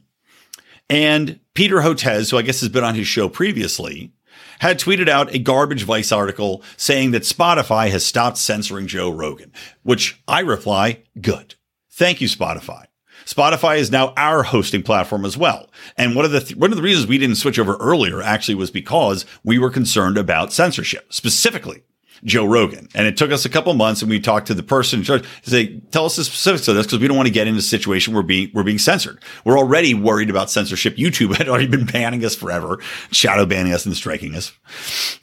and 0.90 1.40
Peter 1.54 1.78
Hotez, 1.78 2.32
who 2.32 2.38
I 2.38 2.42
guess 2.42 2.60
has 2.60 2.70
been 2.70 2.84
on 2.84 2.96
his 2.96 3.08
show 3.08 3.30
previously, 3.30 4.12
had 4.60 4.80
tweeted 4.80 5.10
out 5.10 5.34
a 5.34 5.40
garbage 5.40 5.84
Vice 5.84 6.12
article 6.12 6.64
saying 6.78 7.12
that 7.12 7.24
Spotify 7.24 7.90
has 7.90 8.06
stopped 8.06 8.38
censoring 8.38 8.88
Joe 8.88 9.10
Rogan, 9.10 9.52
which 9.84 10.22
I 10.28 10.42
reply, 10.42 11.04
good. 11.20 11.56
Thank 11.92 12.22
you, 12.22 12.28
Spotify. 12.28 12.86
Spotify 13.26 13.78
is 13.78 13.92
now 13.92 14.14
our 14.18 14.44
hosting 14.44 14.84
platform 14.84 15.26
as 15.26 15.38
well. 15.38 15.72
And 15.98 16.16
one 16.16 16.26
of 16.26 16.32
the 16.32 16.42
th- 16.42 16.56
one 16.56 16.72
of 16.72 16.78
the 16.78 16.84
reasons 16.84 17.08
we 17.08 17.18
didn't 17.18 17.38
switch 17.38 17.58
over 17.58 17.76
earlier 17.78 18.22
actually 18.22 18.56
was 18.56 18.70
because 18.70 19.26
we 19.44 19.58
were 19.58 19.72
concerned 19.72 20.18
about 20.18 20.54
censorship, 20.54 21.12
specifically 21.12 21.84
Joe 22.24 22.46
Rogan. 22.46 22.88
And 22.96 23.08
it 23.08 23.18
took 23.18 23.32
us 23.32 23.46
a 23.46 23.50
couple 23.50 23.74
months 23.74 24.02
and 24.02 24.10
we 24.10 24.20
talked 24.20 24.48
to 24.48 24.54
the 24.54 24.64
person 24.64 25.00
in 25.00 25.06
charge 25.06 25.26
to 25.44 25.50
say, 25.50 25.80
tell 25.92 26.06
us 26.06 26.16
the 26.16 26.24
specifics 26.24 26.68
of 26.68 26.76
this 26.76 26.86
because 26.86 27.00
we 27.00 27.08
don't 27.08 27.18
want 27.18 27.28
to 27.28 27.34
get 27.34 27.48
into 27.48 27.60
a 27.60 27.64
situation 27.64 28.14
where 28.14 28.24
being, 28.24 28.52
we're 28.54 28.64
being 28.64 28.78
censored. 28.78 29.22
We're 29.44 29.58
already 29.58 29.94
worried 29.94 30.30
about 30.30 30.50
censorship. 30.50 30.96
YouTube 30.96 31.36
had 31.38 31.50
already 31.50 31.68
been 31.68 31.86
banning 31.86 32.24
us 32.26 32.36
forever, 32.36 32.80
shadow 33.12 33.46
banning 33.46 33.74
us 33.74 33.86
and 33.86 33.96
striking 33.96 34.36
us, 34.36 34.52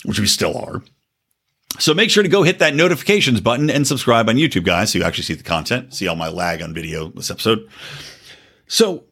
which 0.04 0.20
we 0.20 0.26
still 0.26 0.56
are. 0.56 0.82
So 1.78 1.94
make 1.94 2.10
sure 2.10 2.22
to 2.22 2.28
go 2.28 2.42
hit 2.42 2.58
that 2.58 2.74
notifications 2.74 3.40
button 3.40 3.70
and 3.70 3.86
subscribe 3.86 4.28
on 4.28 4.36
YouTube, 4.36 4.64
guys, 4.64 4.92
so 4.92 4.98
you 4.98 5.04
actually 5.04 5.24
see 5.24 5.34
the 5.34 5.42
content, 5.42 5.94
see 5.94 6.06
all 6.06 6.16
my 6.16 6.28
lag 6.28 6.60
on 6.60 6.74
video 6.74 7.08
this 7.08 7.30
episode. 7.30 7.66
So 8.66 9.04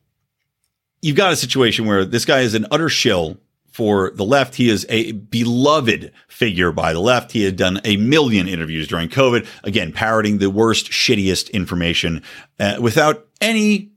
you've 1.00 1.16
got 1.16 1.32
a 1.32 1.36
situation 1.36 1.86
where 1.86 2.04
this 2.04 2.26
guy 2.26 2.40
is 2.40 2.54
an 2.54 2.66
utter 2.70 2.90
shill 2.90 3.38
for 3.80 4.10
the 4.10 4.26
left. 4.26 4.56
He 4.56 4.68
is 4.68 4.84
a 4.90 5.12
beloved 5.12 6.12
figure 6.28 6.70
by 6.70 6.92
the 6.92 7.00
left. 7.00 7.32
He 7.32 7.44
had 7.44 7.56
done 7.56 7.80
a 7.82 7.96
million 7.96 8.46
interviews 8.46 8.86
during 8.86 9.08
COVID, 9.08 9.46
again, 9.64 9.90
parroting 9.90 10.36
the 10.36 10.50
worst, 10.50 10.90
shittiest 10.90 11.50
information 11.52 12.22
uh, 12.58 12.76
without 12.78 13.26
any 13.40 13.92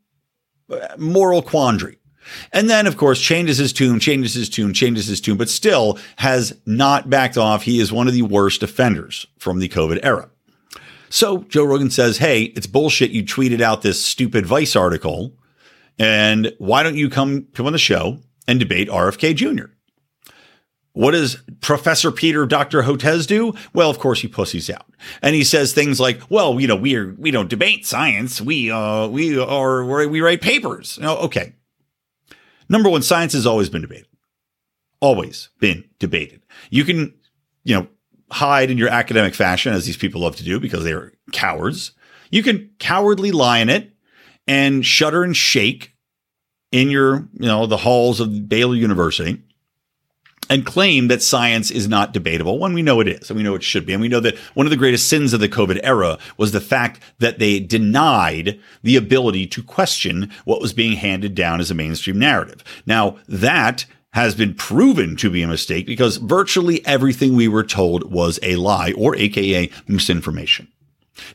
uh, 0.69 0.96
moral 0.98 1.41
quandary. 1.41 1.98
And 2.54 2.69
then, 2.69 2.88
of 2.88 2.96
course, 2.96 3.19
changes 3.19 3.58
his 3.58 3.74
tune, 3.74 4.00
changes 4.00 4.34
his 4.34 4.48
tune, 4.48 4.74
changes 4.74 5.08
his 5.08 5.19
tune, 5.19 5.36
but 5.36 5.50
still 5.50 6.00
has 6.15 6.58
not 6.65 7.10
backed 7.10 7.38
off. 7.38 7.63
He 7.63 7.82
is 7.82 7.91
one 7.91 8.08
of 8.08 8.13
the 8.13 8.22
worst 8.22 8.63
offenders 8.63 9.28
from 9.38 9.60
the 9.60 9.67
COVID 9.67 10.00
era. 10.02 10.30
So 11.10 11.39
Joe 11.50 11.65
Rogan 11.65 11.91
says, 11.91 12.19
Hey, 12.19 12.43
it's 12.43 12.67
bullshit. 12.67 13.12
You 13.12 13.26
tweeted 13.26 13.60
out 13.60 13.82
this 13.82 14.02
stupid 14.02 14.46
Vice 14.46 14.78
article. 14.78 15.34
And 16.00 16.54
why 16.58 16.84
don't 16.84 16.96
you 16.96 17.10
come 17.10 17.48
come 17.54 17.65
on 17.65 17.74
the 17.74 17.78
show 17.78 18.19
and 18.48 18.60
debate 18.60 18.89
RFK 18.89 19.36
Jr. 19.36 19.73
What 20.93 21.12
does 21.12 21.38
Professor 21.60 22.12
Peter 22.12 22.45
Dr. 22.45 22.84
Hotez 22.84 23.25
do? 23.25 23.53
Well, 23.73 23.89
of 23.89 23.97
course, 23.97 24.21
he 24.21 24.27
pussies 24.27 24.69
out. 24.69 24.86
And 25.23 25.36
he 25.36 25.43
says 25.43 25.73
things 25.73 25.99
like, 25.99 26.21
well, 26.29 26.60
you 26.60 26.67
know, 26.67 26.75
we 26.75 26.95
are, 26.95 27.15
we 27.17 27.32
don't 27.32 27.49
debate 27.49 27.86
science. 27.86 28.39
We, 28.39 28.69
uh, 28.69 29.08
we 29.08 29.39
are, 29.39 29.84
we 29.84 30.21
write 30.21 30.41
papers. 30.41 30.97
You 30.97 31.03
know, 31.03 31.17
okay. 31.17 31.53
Number 32.69 32.89
one, 32.89 33.01
science 33.01 33.34
has 33.34 33.47
always 33.47 33.69
been 33.69 33.82
debated. 33.82 34.08
Always 34.99 35.49
been 35.60 35.84
debated. 35.97 36.43
You 36.69 36.86
can, 36.86 37.13
you 37.63 37.75
know, 37.75 37.88
hide 38.32 38.69
in 38.69 38.77
your 38.77 38.89
academic 38.89 39.34
fashion, 39.34 39.73
as 39.73 39.86
these 39.86 39.97
people 39.97 40.21
love 40.21 40.36
to 40.38 40.43
do 40.43 40.60
because 40.60 40.84
they're 40.84 41.13
cowards. 41.32 41.93
You 42.29 42.43
can 42.43 42.69
cowardly 42.79 43.32
lie 43.32 43.60
in 43.60 43.69
it 43.69 43.91
and 44.47 44.86
shudder 44.86 45.23
and 45.23 45.36
shake 45.36 45.95
in 46.71 46.89
your, 46.89 47.27
you 47.34 47.47
know, 47.47 47.65
the 47.65 47.77
halls 47.77 48.19
of 48.19 48.47
Baylor 48.47 48.75
University 48.75 49.41
and 50.54 50.68
claim 50.68 51.08
that 51.08 51.24
science 51.24 51.72
is 51.72 51.88
not 51.88 52.13
debatable 52.13 52.60
when 52.60 52.74
we 52.74 52.84
know 52.84 53.00
it 53.00 53.08
is 53.08 53.28
and 53.28 53.38
we 53.38 53.42
know 53.42 53.56
it 53.56 53.63
should 53.63 53.88
be. 53.88 53.94
And 53.94 54.02
we 54.04 54.08
know 54.08 54.20
that 54.20 54.38
one 54.54 54.68
of 54.68 54.70
the 54.70 54.78
greatest 54.78 55.08
sins 55.08 55.34
of 55.34 55.39
the 55.39 55.50
COVID 55.50 55.80
era 55.82 56.20
was 56.38 56.52
the 56.52 56.62
fact 56.62 57.00
that 57.18 57.39
they 57.39 57.60
denied 57.60 58.60
the 58.84 58.96
ability 58.96 59.48
to 59.48 59.63
question 59.63 60.32
what 60.46 60.62
was 60.62 60.72
being 60.72 60.96
handed 60.96 61.34
down 61.34 61.60
as 61.60 61.72
a 61.72 61.74
mainstream 61.74 62.20
narrative. 62.20 62.63
Now 62.86 63.18
that 63.28 63.88
has 64.12 64.36
been 64.36 64.54
proven 64.54 65.16
to 65.16 65.32
be 65.32 65.42
a 65.42 65.48
mistake 65.48 65.88
because 65.88 66.18
virtually 66.18 66.86
everything 66.86 67.36
we 67.36 67.48
were 67.48 67.63
told 67.63 68.13
was 68.13 68.38
a 68.44 68.56
lie 68.58 68.94
or 68.96 69.16
AKA 69.16 69.72
misinformation. 69.88 70.68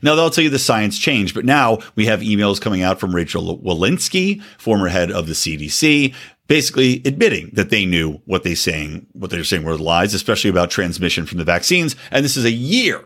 Now 0.01 0.15
they'll 0.15 0.29
tell 0.29 0.45
you 0.45 0.49
the 0.49 0.59
science 0.59 0.97
changed, 0.97 1.35
but 1.35 1.43
now 1.43 1.79
we 1.95 2.05
have 2.05 2.21
emails 2.21 2.61
coming 2.61 2.83
out 2.83 3.01
from 3.01 3.13
Rachel 3.13 3.59
Walensky, 3.59 4.41
former 4.57 4.87
head 4.87 5.11
of 5.11 5.27
the 5.27 5.33
CDC, 5.33 6.13
basically 6.49 7.01
admitting 7.05 7.51
that 7.53 7.69
they 7.69 7.85
knew 7.85 8.19
what 8.25 8.43
they 8.43 8.55
saying, 8.55 9.05
what 9.13 9.29
they're 9.29 9.43
saying 9.43 9.63
were 9.63 9.77
lies, 9.77 10.15
especially 10.15 10.49
about 10.49 10.71
transmission 10.71 11.25
from 11.25 11.37
the 11.37 11.43
vaccines. 11.45 11.95
And 12.11 12.25
this 12.25 12.35
is 12.35 12.43
a 12.43 12.51
year, 12.51 13.05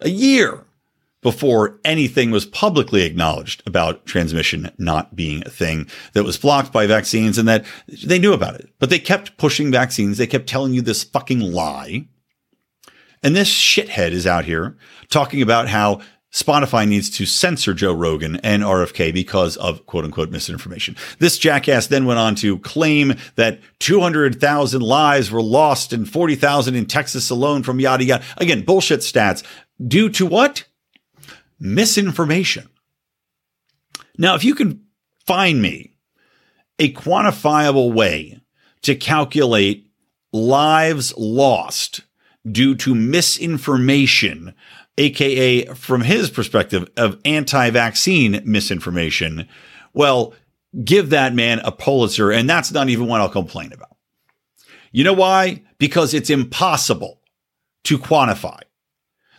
a 0.00 0.10
year 0.10 0.64
before 1.22 1.78
anything 1.84 2.32
was 2.32 2.44
publicly 2.44 3.02
acknowledged 3.02 3.62
about 3.66 4.04
transmission 4.04 4.70
not 4.78 5.14
being 5.14 5.42
a 5.46 5.48
thing 5.48 5.86
that 6.12 6.24
was 6.24 6.36
blocked 6.36 6.72
by 6.72 6.86
vaccines 6.88 7.38
and 7.38 7.48
that 7.48 7.64
they 8.04 8.18
knew 8.18 8.32
about 8.32 8.56
it. 8.56 8.68
But 8.80 8.90
they 8.90 8.98
kept 8.98 9.38
pushing 9.38 9.70
vaccines. 9.70 10.18
They 10.18 10.26
kept 10.26 10.48
telling 10.48 10.74
you 10.74 10.82
this 10.82 11.04
fucking 11.04 11.40
lie. 11.40 12.08
And 13.22 13.34
this 13.34 13.48
shithead 13.48 14.10
is 14.10 14.26
out 14.26 14.44
here 14.44 14.76
talking 15.08 15.40
about 15.40 15.68
how 15.68 16.02
Spotify 16.34 16.86
needs 16.86 17.08
to 17.10 17.26
censor 17.26 17.72
Joe 17.72 17.94
Rogan 17.94 18.36
and 18.42 18.64
RFK 18.64 19.14
because 19.14 19.56
of 19.56 19.86
quote 19.86 20.04
unquote 20.04 20.32
misinformation. 20.32 20.96
This 21.20 21.38
jackass 21.38 21.86
then 21.86 22.06
went 22.06 22.18
on 22.18 22.34
to 22.36 22.58
claim 22.58 23.14
that 23.36 23.60
200,000 23.78 24.82
lives 24.82 25.30
were 25.30 25.42
lost 25.42 25.92
and 25.92 26.10
40,000 26.10 26.74
in 26.74 26.86
Texas 26.86 27.30
alone 27.30 27.62
from 27.62 27.78
yada 27.78 28.04
yada. 28.04 28.24
Again, 28.36 28.62
bullshit 28.62 29.00
stats 29.00 29.44
due 29.86 30.10
to 30.10 30.26
what? 30.26 30.64
Misinformation. 31.60 32.68
Now, 34.18 34.34
if 34.34 34.42
you 34.42 34.56
can 34.56 34.84
find 35.26 35.62
me 35.62 35.94
a 36.80 36.92
quantifiable 36.92 37.92
way 37.92 38.40
to 38.82 38.96
calculate 38.96 39.88
lives 40.32 41.14
lost 41.16 42.00
due 42.50 42.74
to 42.74 42.94
misinformation 42.94 44.52
aka 44.98 45.66
from 45.74 46.02
his 46.02 46.30
perspective 46.30 46.88
of 46.96 47.18
anti-vaccine 47.24 48.42
misinformation, 48.44 49.48
well, 49.92 50.34
give 50.84 51.10
that 51.10 51.34
man 51.34 51.60
a 51.60 51.72
Pulitzer, 51.72 52.30
and 52.30 52.48
that's 52.48 52.72
not 52.72 52.88
even 52.88 53.06
what 53.06 53.20
I'll 53.20 53.28
complain 53.28 53.72
about. 53.72 53.96
You 54.92 55.04
know 55.04 55.12
why? 55.12 55.62
Because 55.78 56.14
it's 56.14 56.30
impossible 56.30 57.20
to 57.84 57.98
quantify. 57.98 58.60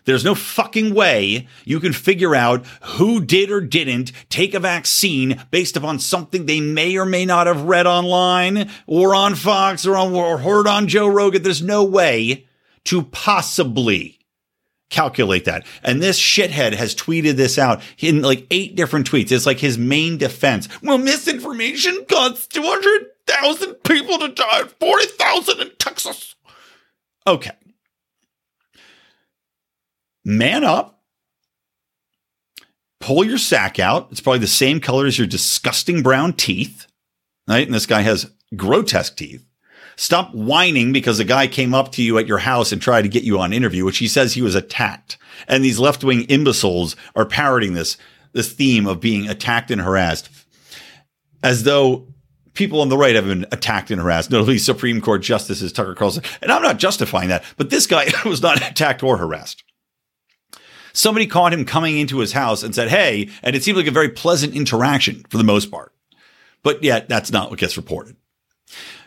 There's 0.05 0.23
no 0.23 0.35
fucking 0.35 0.93
way 0.93 1.47
you 1.63 1.79
can 1.79 1.91
figure 1.91 2.35
out 2.35 2.65
who 2.81 3.21
did 3.25 3.49
or 3.49 3.59
didn't 3.59 4.11
take 4.29 4.53
a 4.53 4.59
vaccine 4.59 5.41
based 5.49 5.75
upon 5.75 5.99
something 5.99 6.45
they 6.45 6.61
may 6.61 6.95
or 6.95 7.05
may 7.05 7.25
not 7.25 7.47
have 7.47 7.63
read 7.63 7.87
online 7.87 8.69
or 8.85 9.15
on 9.15 9.33
Fox 9.33 9.85
or, 9.85 9.97
on, 9.97 10.13
or 10.13 10.37
heard 10.37 10.67
on 10.67 10.87
Joe 10.87 11.07
Rogan. 11.07 11.41
There's 11.41 11.63
no 11.63 11.83
way 11.83 12.45
to 12.83 13.01
possibly 13.03 14.19
calculate 14.89 15.45
that. 15.45 15.65
And 15.83 16.01
this 16.01 16.19
shithead 16.19 16.73
has 16.73 16.95
tweeted 16.95 17.35
this 17.35 17.57
out 17.57 17.81
in 17.99 18.21
like 18.21 18.45
eight 18.51 18.75
different 18.75 19.09
tweets. 19.09 19.31
It's 19.31 19.45
like 19.45 19.59
his 19.59 19.77
main 19.77 20.17
defense. 20.17 20.67
Well, 20.81 20.97
misinformation 20.97 22.05
caused 22.09 22.53
200,000 22.53 23.75
people 23.83 24.19
to 24.19 24.29
die, 24.29 24.63
40,000 24.79 25.61
in 25.61 25.71
Texas. 25.79 26.35
Okay. 27.27 27.51
Man 30.23 30.63
up. 30.63 31.01
Pull 32.99 33.23
your 33.25 33.37
sack 33.37 33.79
out. 33.79 34.07
It's 34.11 34.21
probably 34.21 34.39
the 34.39 34.47
same 34.47 34.79
color 34.79 35.05
as 35.05 35.17
your 35.17 35.27
disgusting 35.27 36.01
brown 36.01 36.33
teeth. 36.33 36.87
Right? 37.47 37.67
And 37.67 37.73
this 37.73 37.85
guy 37.85 38.01
has 38.01 38.31
grotesque 38.55 39.17
teeth. 39.17 39.45
Stop 39.97 40.33
whining 40.33 40.91
because 40.91 41.19
a 41.19 41.25
guy 41.25 41.47
came 41.47 41.73
up 41.73 41.91
to 41.93 42.03
you 42.03 42.17
at 42.17 42.27
your 42.27 42.39
house 42.39 42.71
and 42.71 42.81
tried 42.81 43.03
to 43.03 43.09
get 43.09 43.23
you 43.23 43.39
on 43.39 43.53
interview, 43.53 43.85
which 43.85 43.99
he 43.99 44.07
says 44.07 44.33
he 44.33 44.41
was 44.41 44.55
attacked. 44.55 45.17
And 45.47 45.63
these 45.63 45.79
left 45.79 46.03
wing 46.03 46.23
imbeciles 46.23 46.95
are 47.15 47.25
parroting 47.25 47.73
this, 47.73 47.97
this 48.33 48.51
theme 48.51 48.87
of 48.87 48.99
being 48.99 49.29
attacked 49.29 49.71
and 49.71 49.81
harassed 49.81 50.29
as 51.43 51.63
though 51.63 52.07
people 52.53 52.81
on 52.81 52.89
the 52.89 52.97
right 52.97 53.15
have 53.15 53.27
been 53.27 53.45
attacked 53.51 53.91
and 53.91 54.01
harassed, 54.01 54.31
notably 54.31 54.57
Supreme 54.57 54.99
Court 54.99 55.21
Justices 55.21 55.71
Tucker 55.71 55.93
Carlson. 55.93 56.23
And 56.41 56.51
I'm 56.51 56.63
not 56.63 56.79
justifying 56.79 57.29
that, 57.29 57.43
but 57.55 57.69
this 57.69 57.85
guy 57.85 58.11
was 58.25 58.41
not 58.41 58.57
attacked 58.57 59.03
or 59.03 59.17
harassed. 59.17 59.63
Somebody 60.91 61.27
caught 61.27 61.53
him 61.53 61.65
coming 61.65 61.99
into 61.99 62.19
his 62.19 62.31
house 62.31 62.63
and 62.63 62.73
said, 62.73 62.87
Hey, 62.87 63.29
and 63.43 63.55
it 63.55 63.63
seemed 63.63 63.77
like 63.77 63.87
a 63.87 63.91
very 63.91 64.09
pleasant 64.09 64.55
interaction 64.55 65.23
for 65.29 65.37
the 65.37 65.43
most 65.43 65.69
part. 65.69 65.93
But 66.63 66.83
yet 66.83 67.07
that's 67.07 67.31
not 67.31 67.49
what 67.49 67.59
gets 67.59 67.77
reported 67.77 68.15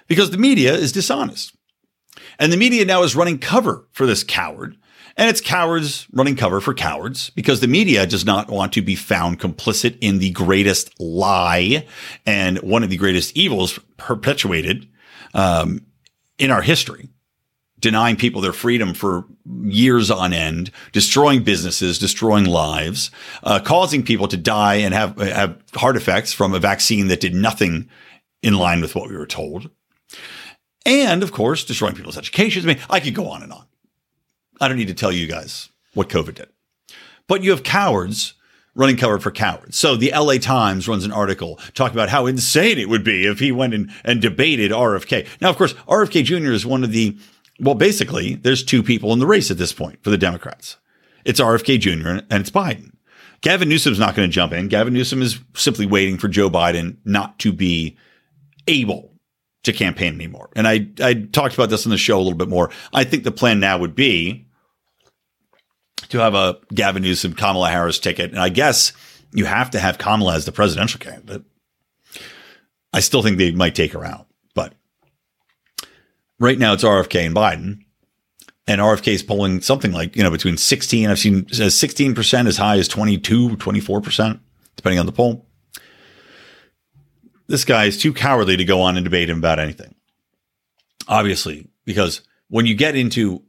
because 0.09 0.31
the 0.31 0.39
media 0.39 0.75
is 0.75 0.93
dishonest. 0.93 1.55
And 2.39 2.53
the 2.53 2.57
media 2.57 2.85
now 2.85 3.03
is 3.03 3.15
running 3.15 3.39
cover 3.39 3.87
for 3.93 4.07
this 4.07 4.25
coward. 4.25 4.77
And 5.17 5.29
it's 5.29 5.41
cowards 5.41 6.07
running 6.13 6.37
cover 6.37 6.61
for 6.61 6.75
cowards 6.75 7.31
because 7.31 7.59
the 7.61 7.67
media 7.67 8.07
does 8.07 8.25
not 8.25 8.49
want 8.49 8.73
to 8.75 8.83
be 8.83 8.95
found 8.95 9.41
complicit 9.41 9.99
in 10.01 10.21
the 10.21 10.31
greatest 10.31 10.99
lie 11.01 11.87
and 12.25 12.59
one 12.59 12.85
of 12.85 12.91
the 12.91 12.97
greatest 12.97 13.37
evils 13.37 13.81
perpetuated 13.97 14.89
um, 15.35 15.85
in 16.39 16.53
our 16.53 16.63
history. 16.63 17.09
Denying 17.81 18.17
people 18.17 18.41
their 18.41 18.53
freedom 18.53 18.93
for 18.93 19.25
years 19.63 20.11
on 20.11 20.33
end, 20.33 20.73
destroying 20.93 21.45
businesses, 21.45 21.99
destroying 21.99 22.45
lives, 22.45 23.13
uh, 23.45 23.61
causing 23.61 24.05
people 24.05 24.27
to 24.27 24.37
die 24.37 24.77
and 24.77 24.93
have 24.95 25.17
have 25.19 25.63
heart 25.75 25.97
effects 25.97 26.33
from 26.33 26.55
a 26.55 26.59
vaccine 26.59 27.07
that 27.07 27.21
did 27.21 27.37
nothing 27.37 27.89
in 28.43 28.55
line 28.55 28.81
with 28.81 28.97
what 28.97 29.09
we 29.09 29.17
were 29.17 29.27
told 29.27 29.71
and 30.89 31.23
of 31.23 31.33
course, 31.33 31.65
destroying 31.65 31.95
people's 31.95 32.19
educations. 32.19 32.65
I 32.65 32.69
mean, 32.69 32.79
I 32.89 32.99
could 32.99 33.15
go 33.15 33.29
on 33.29 33.43
and 33.43 33.53
on. 33.53 33.67
I 34.61 34.67
don't 34.67 34.79
need 34.79 34.89
to 34.89 34.95
tell 34.95 35.13
you 35.13 35.27
guys 35.27 35.69
what 35.95 36.09
COVID 36.09 36.35
did. 36.35 36.49
But 37.29 37.45
you 37.45 37.51
have 37.51 37.63
cowards 37.63 38.35
running 38.75 38.97
cover 38.97 39.19
for 39.19 39.31
cowards. 39.31 39.77
So 39.77 39.97
the 39.97 40.13
LA 40.17 40.35
Times 40.39 40.89
runs 40.89 41.05
an 41.05 41.13
article 41.13 41.61
talking 41.75 41.97
about 41.97 42.09
how 42.09 42.27
insane 42.27 42.79
it 42.79 42.89
would 42.89 43.05
be 43.05 43.27
if 43.27 43.39
he 43.39 43.53
went 43.53 43.75
and, 43.75 43.91
and 44.05 44.23
debated 44.23 44.71
RFK. 44.71 45.27
Now, 45.41 45.51
of 45.51 45.57
course, 45.57 45.75
RFK 45.75 46.25
Jr. 46.25 46.53
is 46.53 46.65
one 46.65 46.85
of 46.85 46.93
the, 46.93 47.19
well, 47.61 47.75
basically, 47.75 48.37
there's 48.37 48.65
two 48.65 48.83
people 48.83 49.13
in 49.13 49.19
the 49.19 49.27
race 49.27 49.51
at 49.51 49.59
this 49.59 49.73
point 49.73 50.03
for 50.03 50.11
the 50.11 50.17
Democrats. 50.17 50.77
It's 51.25 51.41
RFK 51.41 51.81
Jr. 51.81 52.25
and 52.31 52.41
it's 52.41 52.51
Biden. 52.51 52.93
Gavin 53.41 53.69
Newsom's 53.69 53.99
not 53.99 54.15
going 54.15 54.29
to 54.29 54.33
jump 54.33 54.53
in. 54.53 54.69
Gavin 54.69 54.95
Newsom 54.95 55.23
is 55.23 55.41
simply 55.55 55.87
waiting 55.87 56.17
for 56.17 56.29
Joe 56.29 56.49
Biden 56.49 56.97
not 57.05 57.39
to 57.41 57.53
be 57.53 57.97
able 58.67 59.08
to 59.65 59.73
campaign 59.73 60.15
anymore. 60.15 60.51
And 60.55 60.67
I, 60.69 60.89
I 61.01 61.15
talked 61.15 61.55
about 61.55 61.71
this 61.71 61.87
on 61.87 61.91
the 61.91 61.99
show 61.99 62.17
a 62.17 62.23
little 62.23 62.39
bit 62.39 62.49
more. 62.49 62.71
I 62.93 63.05
think 63.05 63.25
the 63.25 63.33
plan 63.33 63.61
now 63.61 63.79
would 63.79 63.95
be 63.95 64.47
to 66.09 66.19
have 66.19 66.35
a 66.35 66.59
Gavin 66.73 67.03
Newsom, 67.03 67.35
Kamala 67.35 67.71
Harris 67.71 67.99
ticket. 67.99 68.31
And 68.31 68.41
I 68.41 68.49
guess 68.49 68.93
you 69.33 69.45
have 69.45 69.71
to 69.71 69.81
have 69.81 69.99
Kamala 69.99 70.35
as 70.35 70.45
the 70.45 70.53
presidential 70.53 71.01
candidate. 71.01 71.43
I 72.93 73.01
still 73.01 73.23
think 73.23 73.39
they 73.39 73.51
might 73.51 73.75
take 73.75 73.93
her 73.93 74.05
out. 74.05 74.27
But 74.55 74.75
right 76.39 76.59
now 76.59 76.73
it's 76.73 76.85
RFK 76.85 77.27
and 77.27 77.35
Biden. 77.35 77.81
And 78.67 78.81
RFK 78.81 79.09
is 79.09 79.23
polling 79.23 79.61
something 79.63 79.93
like, 79.93 80.15
you 80.15 80.23
know, 80.23 80.31
between 80.31 80.59
16, 80.59 81.09
I've 81.09 81.19
seen 81.19 81.39
uh, 81.39 81.69
16% 81.69 82.47
as 82.47 82.57
high 82.59 82.77
as 82.77 82.87
22, 82.87 83.57
24%, 83.57 84.41
depending 84.77 84.99
on 84.99 85.07
the 85.07 85.13
poll 85.13 85.48
this 87.49 87.65
guy 87.65 87.87
is 87.87 87.99
too 87.99 88.13
cowardly 88.13 88.57
to 88.57 88.65
go 88.65 88.81
on 88.83 88.97
and 88.97 89.05
debate 89.05 89.29
him 89.29 89.39
about 89.39 89.59
anything. 89.59 89.95
Obviously, 91.09 91.69
because 91.85 92.21
when 92.49 92.67
you 92.67 92.75
get 92.75 92.95
into 92.95 93.43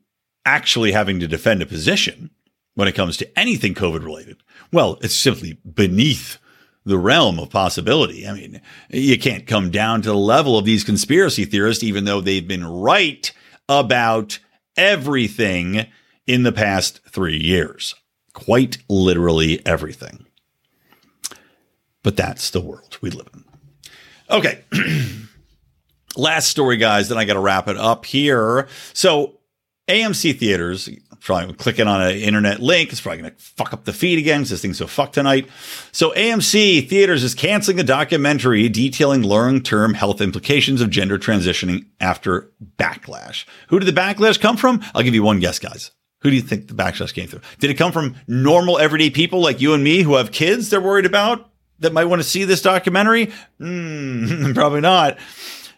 actually 0.46 0.92
having 0.92 1.20
to 1.20 1.28
defend 1.28 1.62
a 1.62 1.66
position 1.66 2.32
when 2.76 2.88
it 2.88 2.96
comes 2.96 3.18
to 3.18 3.40
anything 3.40 3.74
COVID 3.74 4.04
related, 4.04 4.38
well, 4.72 4.98
it's 5.02 5.14
simply 5.14 5.60
beneath 5.74 6.38
the 6.86 6.98
realm 6.98 7.40
of 7.40 7.50
possibility. 7.50 8.26
I 8.26 8.34
mean, 8.34 8.62
you 8.90 9.20
can't 9.20 9.46
come 9.46 9.70
down 9.70 10.02
to 10.02 10.10
the 10.10 10.16
level 10.16 10.58
of 10.58 10.66
these 10.66 10.84
conspiracy 10.84 11.46
theorists, 11.46 11.84
even 11.84 12.06
though 12.06 12.22
they've 12.22 12.48
been 12.48 12.66
right 12.66 13.32
about 13.68 14.40
everything 14.78 15.88
in 16.26 16.44
the 16.44 16.52
past 16.52 17.02
three 17.08 17.38
years. 17.38 17.96
Quite 18.34 18.78
literally 18.88 19.66
everything. 19.66 20.26
But 22.02 22.16
that's 22.16 22.50
the 22.50 22.62
world 22.62 22.98
we 23.02 23.10
live 23.10 23.28
in. 23.34 23.44
Okay. 24.30 24.64
Last 26.16 26.50
story, 26.50 26.78
guys, 26.78 27.10
then 27.10 27.18
I 27.18 27.26
got 27.26 27.34
to 27.34 27.40
wrap 27.40 27.68
it 27.68 27.78
up 27.78 28.06
here. 28.06 28.68
So, 28.94 29.40
AMC 29.88 30.38
theaters, 30.38 30.90
probably 31.20 31.54
clicking 31.56 31.88
on 31.88 32.02
an 32.02 32.16
internet 32.16 32.60
link. 32.60 32.92
It's 32.92 33.02
probably 33.02 33.22
going 33.22 33.32
to 33.32 33.42
fuck 33.42 33.74
up 33.74 33.86
the 33.86 33.94
feed 33.94 34.20
again 34.20 34.42
because 34.42 34.52
this 34.52 34.62
thing's 34.62 34.78
so 34.78 34.88
fucked 34.88 35.14
tonight. 35.14 35.50
So 35.92 36.12
AMC 36.12 36.88
Theaters 36.88 37.24
is 37.24 37.36
canceling 37.36 37.80
a 37.80 37.84
documentary 37.84 38.70
detailing 38.70 39.24
long-term 39.24 39.96
health 39.96 40.22
implications 40.22 40.82
of 40.82 40.90
gender 40.90 41.18
transitioning 41.18 41.86
after 42.00 42.52
backlash. 42.78 43.46
Who 43.70 43.80
did 43.80 43.94
the 43.94 44.00
backlash 44.00 44.40
come 44.40 44.58
from? 44.58 44.82
I'll 44.94 45.04
give 45.04 45.16
you 45.16 45.24
one 45.24 45.40
guess, 45.40 45.60
guys. 45.60 45.92
Who 46.22 46.30
do 46.30 46.36
you 46.36 46.42
think 46.42 46.68
the 46.68 46.74
backlash 46.74 47.14
came 47.14 47.28
through? 47.28 47.42
Did 47.60 47.70
it 47.70 47.76
come 47.76 47.92
from 47.92 48.16
normal 48.28 48.78
everyday 48.78 49.10
people 49.10 49.42
like 49.42 49.62
you 49.62 49.74
and 49.74 49.84
me 49.84 50.02
who 50.02 50.16
have 50.16 50.32
kids 50.32 50.70
they're 50.70 50.82
worried 50.82 51.06
about 51.06 51.49
that 51.80 51.94
might 51.94 52.06
want 52.06 52.22
to 52.22 52.28
see 52.28 52.44
this 52.44 52.62
documentary? 52.62 53.32
Mm, 53.60 54.54
probably 54.56 54.82
not. 54.82 55.18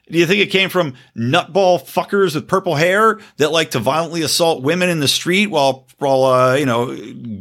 Do 0.10 0.18
you 0.18 0.26
think 0.28 0.42
it 0.42 0.48
came 0.48 0.70
from 0.70 0.96
nutball 1.16 1.80
fuckers 1.80 2.36
with 2.36 2.48
purple 2.48 2.76
hair 2.76 3.20
that 3.38 3.52
like 3.52 3.72
to 3.72 3.80
violently 3.80 4.24
assault 4.24 4.62
women 4.62 4.90
in 4.90 5.00
the 5.00 5.08
street 5.08 5.48
while, 5.48 5.88
while 6.00 6.24
uh, 6.26 6.56
you 6.56 6.66
know, 6.66 6.94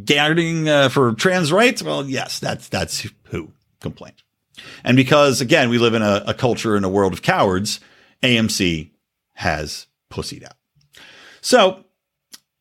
gagging 0.05 0.69
uh, 0.69 0.89
for 0.89 1.15
trans 1.15 1.51
rights? 1.51 1.83
Well, 1.83 2.07
yes, 2.07 2.39
that's 2.39 2.69
that's 2.69 3.09
who 3.25 3.51
complained. 3.81 4.23
And 4.85 4.97
because 4.97 5.41
again, 5.41 5.69
we 5.69 5.79
live 5.79 5.95
in 5.95 6.03
a, 6.03 6.23
a 6.29 6.35
culture 6.35 6.77
in 6.77 6.85
a 6.85 6.89
world 6.89 7.13
of 7.13 7.23
cowards, 7.23 7.81
AMC 8.23 8.91
has 9.35 9.87
pussied 10.11 10.45
out. 10.45 10.57
So 11.41 11.85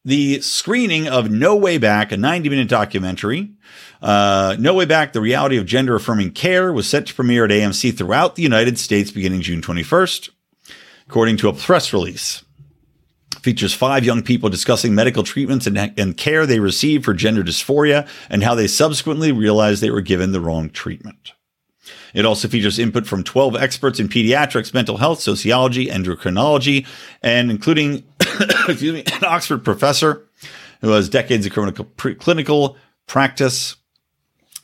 the 0.09 0.41
screening 0.41 1.07
of 1.07 1.29
No 1.29 1.55
Way 1.55 1.77
Back, 1.77 2.11
a 2.11 2.17
90 2.17 2.49
minute 2.49 2.67
documentary. 2.67 3.51
Uh, 4.01 4.55
no 4.59 4.73
Way 4.73 4.85
Back, 4.85 5.13
the 5.13 5.21
reality 5.21 5.57
of 5.57 5.67
gender 5.67 5.95
affirming 5.95 6.31
care, 6.31 6.73
was 6.73 6.89
set 6.89 7.05
to 7.05 7.13
premiere 7.13 7.45
at 7.45 7.51
AMC 7.51 7.95
throughout 7.95 8.35
the 8.35 8.41
United 8.41 8.79
States 8.79 9.11
beginning 9.11 9.41
June 9.41 9.61
21st, 9.61 10.31
according 11.07 11.37
to 11.37 11.47
a 11.47 11.53
press 11.53 11.93
release. 11.93 12.43
features 13.43 13.73
five 13.73 14.03
young 14.03 14.23
people 14.23 14.49
discussing 14.49 14.95
medical 14.95 15.21
treatments 15.21 15.67
and, 15.67 15.77
and 15.77 16.17
care 16.17 16.47
they 16.47 16.59
received 16.59 17.05
for 17.05 17.13
gender 17.13 17.43
dysphoria 17.43 18.07
and 18.31 18.43
how 18.43 18.55
they 18.55 18.67
subsequently 18.67 19.31
realized 19.31 19.81
they 19.81 19.91
were 19.91 20.01
given 20.01 20.31
the 20.31 20.41
wrong 20.41 20.71
treatment. 20.71 21.33
It 22.13 22.25
also 22.25 22.47
features 22.47 22.79
input 22.79 23.07
from 23.07 23.23
12 23.23 23.55
experts 23.55 23.99
in 23.99 24.09
pediatrics, 24.09 24.73
mental 24.73 24.97
health, 24.97 25.19
sociology, 25.19 25.87
endocrinology, 25.87 26.85
and 27.21 27.51
including 27.51 28.03
excuse 28.67 28.93
me, 28.93 29.03
an 29.13 29.25
Oxford 29.25 29.63
professor 29.63 30.27
who 30.81 30.89
has 30.91 31.09
decades 31.09 31.45
of 31.45 31.53
clinical, 31.53 31.85
clinical 32.15 32.77
practice. 33.07 33.75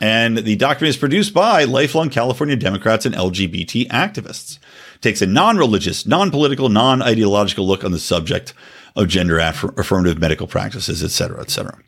And 0.01 0.37
the 0.37 0.55
document 0.55 0.89
is 0.89 0.97
produced 0.97 1.33
by 1.33 1.63
lifelong 1.63 2.09
California 2.09 2.55
Democrats 2.55 3.05
and 3.05 3.15
LGBT 3.15 3.87
activists. 3.87 4.59
It 4.95 5.01
takes 5.01 5.21
a 5.21 5.25
non-religious, 5.25 6.05
non-political, 6.05 6.69
non-ideological 6.69 7.65
look 7.65 7.83
on 7.83 7.91
the 7.91 7.99
subject 7.99 8.53
of 8.95 9.07
gender 9.07 9.39
aff- 9.39 9.77
affirmative 9.77 10.19
medical 10.19 10.47
practices, 10.47 11.03
et 11.03 11.11
cetera, 11.11 11.41
et 11.41 11.49
cetera. 11.49 11.79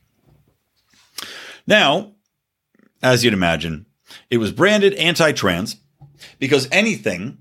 Now, 1.65 2.13
as 3.01 3.23
you'd 3.23 3.33
imagine, 3.33 3.85
it 4.29 4.37
was 4.37 4.51
branded 4.51 4.93
anti-trans 4.95 5.77
because 6.39 6.67
anything 6.71 7.37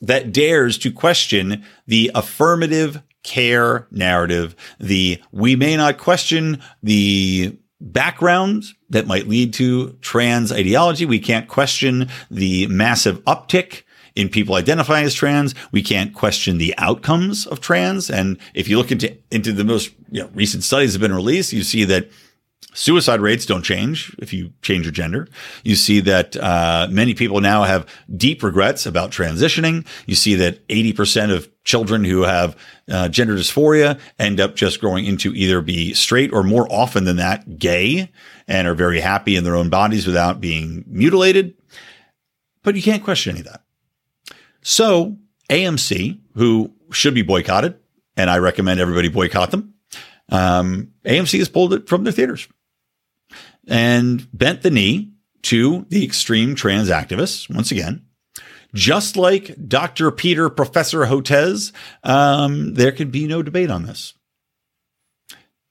that 0.00 0.32
dares 0.32 0.78
to 0.78 0.92
question 0.92 1.64
the 1.86 2.10
affirmative 2.14 3.02
care 3.22 3.88
narrative, 3.90 4.54
the 4.78 5.20
we 5.32 5.56
may 5.56 5.76
not 5.76 5.98
question 5.98 6.62
the 6.82 7.58
backgrounds 7.80 8.74
that 8.88 9.06
might 9.06 9.26
lead 9.26 9.52
to 9.54 9.92
trans 10.00 10.52
ideology. 10.52 11.04
We 11.04 11.18
can't 11.18 11.48
question 11.48 12.08
the 12.30 12.66
massive 12.68 13.22
uptick 13.24 13.82
in 14.14 14.28
people 14.30 14.54
identifying 14.54 15.04
as 15.04 15.14
trans. 15.14 15.54
We 15.72 15.82
can't 15.82 16.14
question 16.14 16.58
the 16.58 16.74
outcomes 16.78 17.46
of 17.46 17.60
trans. 17.60 18.08
And 18.08 18.38
if 18.54 18.68
you 18.68 18.78
look 18.78 18.90
into, 18.90 19.16
into 19.30 19.52
the 19.52 19.64
most 19.64 19.92
you 20.10 20.22
know, 20.22 20.30
recent 20.34 20.64
studies 20.64 20.92
that 20.92 21.00
have 21.00 21.08
been 21.08 21.16
released, 21.16 21.52
you 21.52 21.62
see 21.62 21.84
that 21.84 22.10
Suicide 22.76 23.22
rates 23.22 23.46
don't 23.46 23.62
change 23.62 24.14
if 24.18 24.34
you 24.34 24.52
change 24.60 24.84
your 24.84 24.92
gender. 24.92 25.28
You 25.64 25.76
see 25.76 26.00
that 26.00 26.36
uh, 26.36 26.88
many 26.90 27.14
people 27.14 27.40
now 27.40 27.62
have 27.62 27.86
deep 28.14 28.42
regrets 28.42 28.84
about 28.84 29.10
transitioning. 29.10 29.86
You 30.04 30.14
see 30.14 30.34
that 30.34 30.66
80% 30.68 31.34
of 31.34 31.48
children 31.64 32.04
who 32.04 32.22
have 32.24 32.54
uh, 32.90 33.08
gender 33.08 33.34
dysphoria 33.34 33.98
end 34.18 34.40
up 34.40 34.56
just 34.56 34.78
growing 34.78 35.06
into 35.06 35.32
either 35.32 35.62
be 35.62 35.94
straight 35.94 36.34
or 36.34 36.42
more 36.42 36.70
often 36.70 37.04
than 37.04 37.16
that, 37.16 37.58
gay, 37.58 38.12
and 38.46 38.68
are 38.68 38.74
very 38.74 39.00
happy 39.00 39.36
in 39.36 39.44
their 39.44 39.56
own 39.56 39.70
bodies 39.70 40.06
without 40.06 40.38
being 40.38 40.84
mutilated. 40.86 41.54
But 42.62 42.74
you 42.74 42.82
can't 42.82 43.02
question 43.02 43.36
any 43.36 43.40
of 43.40 43.46
that. 43.46 43.62
So 44.60 45.16
AMC, 45.48 46.20
who 46.34 46.74
should 46.92 47.14
be 47.14 47.22
boycotted, 47.22 47.78
and 48.18 48.28
I 48.28 48.36
recommend 48.36 48.80
everybody 48.80 49.08
boycott 49.08 49.50
them, 49.50 49.72
um, 50.30 50.92
AMC 51.04 51.38
has 51.38 51.48
pulled 51.48 51.72
it 51.72 51.88
from 51.88 52.04
their 52.04 52.12
theaters 52.12 52.48
and 53.66 54.28
bent 54.32 54.62
the 54.62 54.70
knee 54.70 55.12
to 55.42 55.86
the 55.88 56.04
extreme 56.04 56.54
trans 56.54 56.88
activists 56.88 57.52
once 57.52 57.70
again. 57.70 58.04
Just 58.74 59.16
like 59.16 59.68
Dr. 59.68 60.10
Peter 60.10 60.50
Professor 60.50 61.06
Hotez, 61.06 61.72
um, 62.02 62.74
there 62.74 62.92
can 62.92 63.10
be 63.10 63.26
no 63.26 63.42
debate 63.42 63.70
on 63.70 63.86
this. 63.86 64.14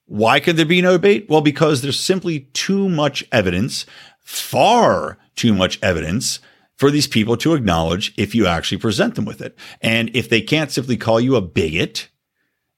Why 0.06 0.40
can 0.40 0.56
there 0.56 0.66
be 0.66 0.80
no 0.80 0.92
debate? 0.92 1.26
Well, 1.28 1.40
because 1.40 1.82
there's 1.82 1.98
simply 1.98 2.40
too 2.52 2.88
much 2.88 3.24
evidence, 3.32 3.86
far 4.20 5.18
too 5.34 5.52
much 5.52 5.78
evidence 5.82 6.40
for 6.76 6.90
these 6.90 7.06
people 7.06 7.36
to 7.38 7.54
acknowledge 7.54 8.14
if 8.16 8.34
you 8.34 8.46
actually 8.46 8.78
present 8.78 9.14
them 9.14 9.24
with 9.24 9.40
it. 9.40 9.58
And 9.80 10.14
if 10.14 10.28
they 10.28 10.40
can't 10.40 10.70
simply 10.70 10.96
call 10.96 11.20
you 11.20 11.36
a 11.36 11.40
bigot, 11.40 12.08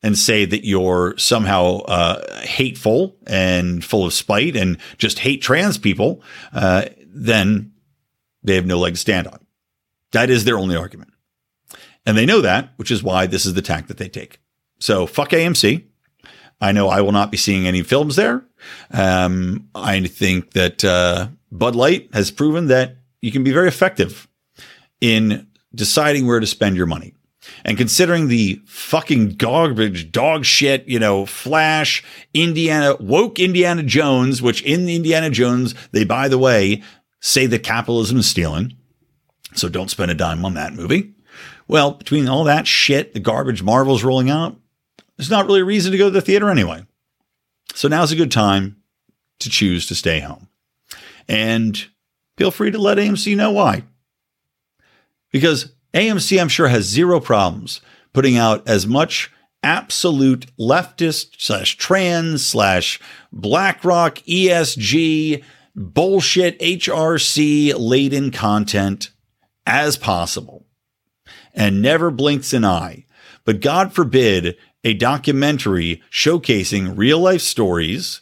and 0.03 0.17
say 0.17 0.45
that 0.45 0.65
you're 0.65 1.15
somehow 1.17 1.79
uh, 1.81 2.41
hateful 2.43 3.17
and 3.27 3.85
full 3.85 4.07
of 4.07 4.13
spite 4.13 4.57
and 4.57 4.79
just 4.97 5.19
hate 5.19 5.43
trans 5.43 5.77
people, 5.77 6.23
uh, 6.53 6.87
then 7.07 7.73
they 8.43 8.55
have 8.55 8.67
no 8.67 8.79
leg 8.79 8.95
to 8.95 9.01
stand 9.01 9.27
on. 9.27 9.45
That 10.13 10.31
is 10.31 10.45
their 10.45 10.59
only 10.59 10.77
argument. 10.77 11.11
And 12.07 12.17
they 12.17 12.27
know 12.27 12.41
that, 12.41 12.73
which 12.77 12.91
is 12.91 13.03
why 13.03 13.27
this 13.27 13.45
is 13.45 13.55
the 13.55 13.63
tack 13.63 13.89
that 13.89 13.99
they 13.99 14.09
take. 14.09 14.41
So 14.79 15.07
fuck 15.07 15.31
AMC. 15.31 15.85
I 16.61 16.73
know 16.73 16.89
I 16.89 17.01
will 17.01 17.13
not 17.13 17.31
be 17.31 17.37
seeing 17.37 17.67
any 17.67 17.83
films 17.83 18.17
there. 18.17 18.45
Um, 18.91 19.69
I 19.75 20.01
think 20.07 20.53
that 20.53 20.85
uh, 20.85 21.29
Bud 21.53 21.77
Light 21.77 22.09
has 22.13 22.31
proven 22.31 22.67
that 22.69 22.97
you 23.21 23.31
can 23.31 23.45
be 23.45 23.53
very 23.53 23.69
effective 23.69 24.29
in 25.01 25.47
deciding 25.75 26.27
where 26.27 26.41
to 26.41 26.47
spend 26.47 26.77
your 26.77 26.87
money. 26.87 27.15
And 27.65 27.77
considering 27.77 28.29
the 28.29 28.61
fucking 28.67 29.37
garbage, 29.37 30.13
dog 30.13 30.45
shit, 30.45 30.87
you 30.87 30.99
know, 30.99 31.27
Flash, 31.27 32.05
Indiana, 32.35 32.97
woke 33.01 33.39
Indiana 33.39 33.83
Jones, 33.83 34.41
which 34.41 34.63
in 34.63 34.89
Indiana 34.89 35.31
Jones, 35.31 35.75
they, 35.93 36.05
by 36.05 36.29
the 36.29 36.39
way, 36.39 36.83
say 37.21 37.47
that 37.47 37.63
capitalism 37.63 38.19
is 38.19 38.29
stealing. 38.29 38.75
So 39.55 39.69
don't 39.69 39.91
spend 39.91 40.11
a 40.11 40.15
dime 40.15 40.45
on 40.45 40.55
that 40.55 40.75
movie. 40.75 41.15
Well, 41.67 41.93
between 41.93 42.29
all 42.29 42.45
that 42.45 42.67
shit, 42.67 43.13
the 43.13 43.21
garbage 43.21 43.63
Marvel's 43.63 44.05
rolling 44.05 44.31
out, 44.31 44.57
there's 45.17 45.31
not 45.31 45.47
really 45.47 45.61
a 45.61 45.65
reason 45.65 45.93
to 45.93 45.99
go 45.99 46.07
to 46.07 46.11
the 46.11 46.21
theater 46.21 46.49
anyway. 46.49 46.87
So 47.75 47.89
now's 47.89 48.13
a 48.13 48.17
good 48.17 48.33
time 48.33 48.77
to 49.41 49.51
choose 49.51 49.87
to 49.87 49.95
stay 49.95 50.21
home. 50.21 50.49
And 51.29 51.87
feel 52.37 52.51
free 52.51 52.71
to 52.71 52.79
let 52.79 52.99
AMC 52.99 53.37
know 53.37 53.51
why. 53.51 53.85
Because 55.31 55.73
AMC, 55.99 56.41
I'm 56.41 56.49
sure, 56.49 56.69
has 56.69 56.85
zero 56.85 57.19
problems 57.19 57.81
putting 58.13 58.37
out 58.37 58.69
as 58.69 58.87
much 58.87 59.33
absolute 59.65 60.47
leftist 60.57 61.41
slash 61.41 61.77
trans 61.77 62.47
slash 62.47 63.01
BlackRock 63.33 64.19
ESG 64.19 65.43
bullshit 65.75 66.57
HRC 66.61 67.75
laden 67.77 68.31
content 68.31 69.11
as 69.67 69.97
possible 69.97 70.65
and 71.53 71.83
never 71.83 72.13
blinks 72.13 72.53
an 72.53 72.65
eye. 72.65 73.05
But 73.45 73.61
God 73.61 73.93
forbid 73.93 74.57
a 74.85 74.95
documentary 74.95 76.01
showcasing 76.13 76.97
real 76.97 77.19
life 77.19 77.43
stories 77.43 78.21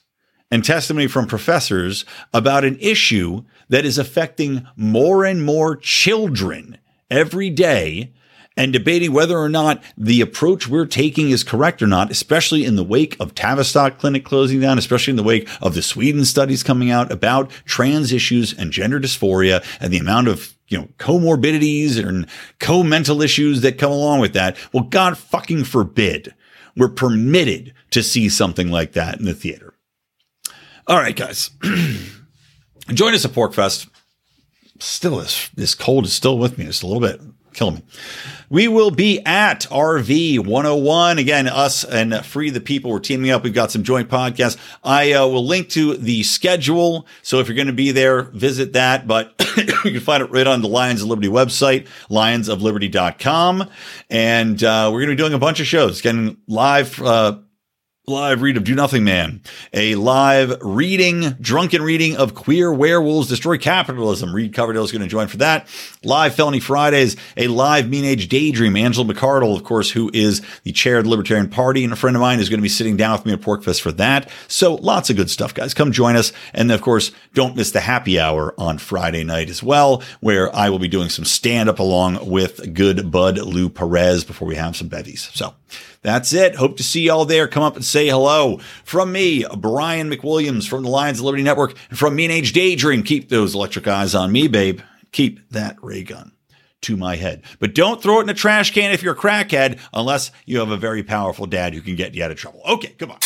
and 0.51 0.65
testimony 0.65 1.09
from 1.09 1.27
professors 1.27 2.07
about 2.33 2.65
an 2.65 2.79
issue 2.81 3.45
that 3.69 3.85
is 3.85 3.99
affecting 3.99 4.67
more 4.77 5.27
and 5.27 5.45
more 5.45 5.77
children 5.77 6.79
every 7.11 7.51
day 7.51 8.13
and 8.57 8.73
debating 8.73 9.13
whether 9.13 9.39
or 9.39 9.49
not 9.49 9.83
the 9.99 10.21
approach 10.21 10.67
we're 10.67 10.87
taking 10.87 11.31
is 11.31 11.45
correct 11.45 11.83
or 11.83 11.87
not, 11.87 12.11
especially 12.11 12.65
in 12.65 12.77
the 12.77 12.85
wake 12.85 13.17
of 13.21 13.35
Tavistock 13.35 13.99
Clinic 13.99 14.25
closing 14.25 14.61
down, 14.61 14.79
especially 14.79 15.11
in 15.11 15.17
the 15.17 15.23
wake 15.23 15.49
of 15.61 15.75
the 15.75 15.83
Sweden 15.83 16.25
studies 16.25 16.63
coming 16.63 16.91
out 16.91 17.13
about 17.13 17.51
trans 17.67 18.13
issues 18.13 18.55
and 18.55 18.73
gender 18.73 18.99
dysphoria 18.99 19.65
and 19.79 19.93
the 19.93 19.99
amount 19.99 20.29
of 20.29 20.55
you 20.69 20.79
know, 20.79 20.89
comorbidities 20.99 22.03
and 22.03 22.27
co-mental 22.59 23.23
issues 23.23 23.61
that 23.61 23.79
come 23.79 23.93
along 23.93 24.21
with 24.21 24.33
that. 24.33 24.57
Well, 24.73 24.85
God 24.85 25.17
fucking 25.19 25.65
forbid 25.65 26.35
we're 26.77 26.89
permitted 26.89 27.73
to 27.91 28.03
see 28.03 28.29
something 28.29 28.71
like 28.71 28.93
that 28.93 29.19
in 29.19 29.25
the 29.25 29.35
theater. 29.35 29.75
All 30.87 30.97
right, 30.97 31.17
guys. 31.17 31.51
Join 32.89 33.15
us 33.15 33.25
at 33.25 33.33
PorcFest. 33.33 33.89
Still, 34.79 35.19
this, 35.19 35.49
this 35.51 35.75
cold 35.75 36.05
is 36.05 36.13
still 36.13 36.39
with 36.39 36.59
me. 36.59 36.67
It's 36.67 36.83
a 36.83 36.87
little 36.87 37.01
bit 37.01 37.21
killing 37.57 37.77
me. 37.77 37.83
We 38.49 38.69
will 38.69 38.93
be 38.93 39.21
at 39.25 39.63
RV 39.63 40.47
101. 40.47 41.19
Again, 41.19 41.49
us 41.49 41.85
and 41.85 42.25
Free 42.25 42.51
the 42.51 42.61
People, 42.61 42.93
we're 42.93 43.01
teaming 43.01 43.31
up. 43.31 43.43
We've 43.43 43.53
got 43.53 43.73
some 43.73 43.83
joint 43.83 44.09
podcasts. 44.09 44.57
I 44.85 45.13
uh, 45.13 45.27
will 45.27 45.45
link 45.45 45.71
to 45.71 45.97
the 45.97 46.23
schedule. 46.23 47.07
So 47.23 47.41
if 47.41 47.49
you're 47.49 47.57
going 47.57 47.67
to 47.67 47.73
be 47.73 47.91
there, 47.91 48.23
visit 48.23 48.75
that. 48.75 49.09
But 49.09 49.35
you 49.57 49.91
can 49.91 50.01
find 50.01 50.23
it 50.23 50.31
right 50.31 50.47
on 50.47 50.63
the 50.63 50.69
Lions 50.69 51.03
of 51.03 51.09
Liberty 51.09 51.29
website, 51.29 51.89
lionsofliberty.com. 52.09 53.69
And 54.11 54.63
uh, 54.63 54.91
we're 54.93 55.01
going 55.01 55.11
to 55.11 55.17
be 55.17 55.23
doing 55.23 55.35
a 55.35 55.39
bunch 55.39 55.59
of 55.59 55.67
shows, 55.67 56.01
getting 56.01 56.37
live 56.47 57.01
uh, 57.03 57.39
live 58.09 58.41
read 58.41 58.57
of 58.57 58.63
Do 58.63 58.73
Nothing 58.73 59.03
Man, 59.03 59.41
a 59.73 59.97
live 59.97 60.59
reading, 60.63 61.31
drunken 61.41 61.83
reading 61.83 62.17
of 62.17 62.37
Queer 62.37 62.73
Werewolves 62.73 63.29
Destroy 63.29 63.59
Capitalism. 63.59 64.33
Reed 64.33 64.55
Coverdale 64.55 64.85
is 64.85 64.93
going 64.93 65.03
to 65.03 65.09
join 65.09 65.27
for 65.27 65.39
that. 65.39 65.67
Live 66.05 66.37
Felony 66.37 66.61
Fridays, 66.61 67.17
a 67.37 67.49
live 67.49 67.89
Mean 67.89 68.05
Age 68.05 68.29
Daydream. 68.29 68.77
Angela 68.77 69.13
McArdle, 69.13 69.57
of 69.57 69.65
course, 69.65 69.91
who 69.91 70.09
is 70.15 70.41
the 70.63 70.71
chair 70.71 70.99
of 70.99 71.05
the 71.05 71.11
Libertarian 71.11 71.49
Party 71.49 71.83
and 71.83 71.93
a 71.93 71.97
friend 71.97 72.15
of 72.15 72.21
mine, 72.21 72.39
is 72.39 72.49
going 72.49 72.61
to 72.61 72.63
be 72.63 72.69
sitting 72.69 72.97
down 72.97 73.11
with 73.17 73.27
me 73.27 73.33
at 73.33 73.41
PorcFest 73.41 73.81
for 73.81 73.91
that. 73.91 74.31
So 74.47 74.77
lots 74.77 75.11
of 75.11 75.17
good 75.17 75.29
stuff, 75.29 75.53
guys. 75.53 75.75
Come 75.75 75.91
join 75.91 76.15
us. 76.15 76.33
And 76.55 76.71
of 76.71 76.83
course, 76.83 77.11
don't 77.35 77.57
miss 77.57 77.73
the 77.73 77.81
happy 77.81 78.21
hour 78.21 78.55
on 78.57 78.79
Friday 78.79 79.25
night 79.25 79.51
as 79.51 79.65
well, 79.65 80.05
where 80.21 80.55
I 80.55 80.71
will 80.71 80.79
be 80.79 80.87
doing 80.87 81.09
some 81.09 81.25
stand 81.25 81.69
up 81.69 81.81
along 81.81 82.31
with 82.31 82.73
good 82.73 83.11
bud 83.11 83.39
Lou 83.39 83.69
Perez 83.69 84.23
before 84.23 84.47
we 84.47 84.55
have 84.55 84.77
some 84.77 84.87
bevies. 84.87 85.29
So 85.35 85.55
that's 86.07 86.33
it. 86.33 86.55
Hope 86.55 86.77
to 86.77 86.85
see 86.85 87.03
y'all 87.03 87.25
there. 87.25 87.49
Come 87.49 87.65
up 87.65 87.75
and 87.75 87.85
say 87.85 88.07
hello. 88.07 88.59
From 88.85 89.11
me, 89.11 89.45
Brian 89.59 90.09
McWilliams 90.09 90.69
from 90.69 90.85
the 90.85 90.89
Lions 90.89 91.19
of 91.19 91.25
Liberty 91.25 91.43
Network, 91.43 91.77
and 91.91 91.99
from 91.99 92.15
Mean 92.15 92.31
Age 92.31 92.53
Daydream. 92.53 93.03
Keep 93.03 93.29
those 93.29 93.57
electric 93.57 93.89
eyes 93.89 94.15
on 94.15 94.31
me, 94.31 94.47
babe. 94.47 94.81
Keep 95.11 95.51
that 95.51 95.77
ray 95.83 96.05
gun 96.05 96.31
to 96.83 96.97
my 96.97 97.17
head. 97.17 97.43
But 97.59 97.75
don't 97.75 98.01
throw 98.01 98.21
it 98.21 98.23
in 98.23 98.29
a 98.29 98.35
trash 98.35 98.73
can 98.73 98.93
if 98.93 99.03
you're 99.03 99.15
a 99.15 99.19
crackhead, 99.19 99.81
unless 99.93 100.31
you 100.45 100.61
have 100.61 100.71
a 100.71 100.77
very 100.77 101.03
powerful 101.03 101.47
dad 101.47 101.75
who 101.75 101.81
can 101.81 101.97
get 101.97 102.15
you 102.15 102.23
out 102.23 102.31
of 102.31 102.37
trouble. 102.37 102.61
Okay, 102.65 102.95
goodbye. 102.97 103.19